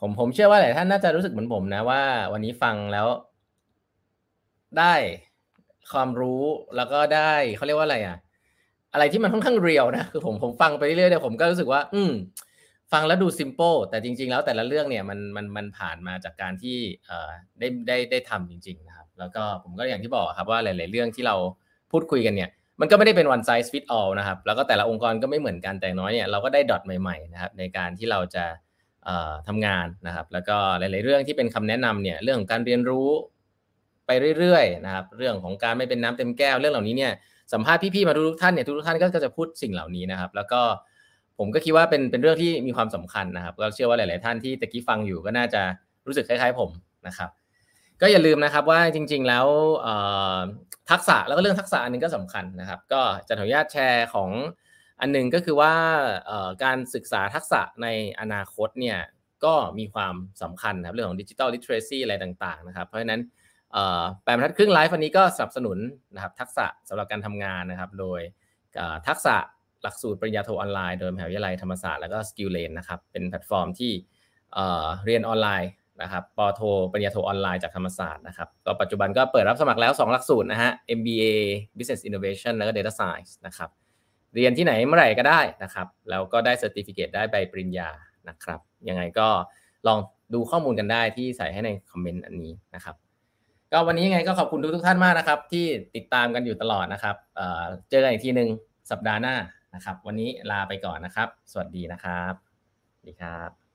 [0.00, 2.02] ผมผมเชื่อว่าหลายท่านน่าจะรู้สึกเหมือนผมนะว่า
[2.32, 3.08] วันนี้ฟังแล้ว
[4.78, 4.94] ได้
[5.92, 6.42] ความรู้
[6.76, 8.18] แล้วก็ได้เขาเรียกว่าอะไรอะ
[8.92, 12.12] อะไรที่มันค่อนข้างเรียวนะคือผมผมฟังไปเรื่อยๆเนี่ยผมก็รู้สึกว่า อืม
[12.92, 16.76] ฟังแล้วดูซิมเปิลแต่จริง ๆ แล้วแต่ละเรื่องเนี่ยมันมันมันผ่านมาจากการที่
[17.06, 21.36] เอ่อได้ได้ได้ทำจริง ๆ นะครับ แล้วก็ผมก็อย่างที่บอกครับว่าหลาย ๆ เรื่องที่เรา
[21.92, 22.50] พูดคุยกันเนี่ย
[22.80, 28.44] มันก็ไม่ได้เป็น one size fit all นะครับ แล้วก็แต่ละองค์กรก็ไม่เหมือนกันแต่น้อยเนี่ยเราก็ได้ดอทใหม่ๆนะครับในการที่เราจะ
[29.48, 33.08] ทำงานนะครับ แล้วก็หลาย ๆ เรื่องที่เป็นคำแนะนำเนี่ยเรื่องของการเรียนรู้
[34.06, 37.12] ไปเรื่อย ๆ นะครับ เรื่องของการไม่เป็นน้ำเต็มแก้วเรื่องเหล่านี้เนี่ย
[37.52, 40.60] สัมภาษณ์พี่ ๆ มาทุกท่านเนี่ยทุกท่านก็จะพูดสิ่งเหล่านี้นะครับ แล้วก็
[41.38, 45.62] ผมก็คิดว่าเป็นเป็นเรื่องที่มีความสำคัญนะครับ ก็เชื่อว่าหลาย ๆ ท่านที่ตะกี้ฟังอยู่ก็น่าจะ
[46.06, 46.70] รู้สึกคล้าย ๆ ผม
[47.06, 47.30] นะครับ
[48.00, 49.46] ก็อย่าลืมนะครับว่าจริง ๆ แล้ว
[50.90, 54.30] ทักษะแล้วก็เรื่องทักษะอันนึงก็สำคัญนะครับ ก็จะขออนุญาตแชร์ของ
[55.00, 55.74] อันหนึ่งก็คือว่า
[56.64, 57.88] การศึกษาทักษะใน
[58.20, 58.98] อนาคตเนี่ย
[59.44, 63.20] ก็มีความสำคัญนะครับเรื่องของ digital literacy อะไรต่างๆนะครับ เพราะฉะนั้น
[64.24, 65.78] แปดบรรทัดครึ่งไลฟ์วันนี้ก็สนับสนุน
[66.14, 68.20] นะครับทักษะสำหรับการทำงานนะครับ โดย
[69.08, 69.36] TUXSA
[69.82, 73.92] หลักสูตรปริญญาโทออนไลน์โดยมหาวิทยาลัยธรรมศาสตร์แล้วก็ SkillLane นะครับเป็นแพลตฟอร์มที่
[75.04, 75.70] เรียนออนไลน์
[76.02, 76.60] นะครับป.โท
[76.92, 81.24] ปริญญาโทออนไลน์จากธรรมศาสตร์นะครับก็ปัจจุบันก็เปิดรับสมัครแล้ว 2 หลักสูตรนะฮะ MBA
[81.78, 83.70] Business Innovation แล้วก็ Data Science นะครับ
[84.34, 87.88] เรียนที่ไหนเมื่อไหร่ก็ได้นะครับ แล้วก็ได้ certificate ได้ใบปริญญา
[88.28, 89.28] นะครับ ยังไงก็
[89.86, 89.98] ลอง
[90.34, 92.96] ดูข้อมูลกันได้ที่ใส่ให้ใน comment อันนี้นะครับ
[93.72, 95.66] ก็วันนี้ยังไงก็ขอบคุณทุกทุกท่านมากนะครับ ที่
[95.96, 97.16] ติดตามกันอยู่ตลอดนะครับ
[97.90, 98.48] เจอกันอีกทีหนึ่ง
[98.90, 99.36] สัปดาห์หน้า
[99.74, 102.34] นะครับ วันนี้ลาไปก่อนนะครับ สวัสดีนะครับ
[103.06, 103.67] ดีครับ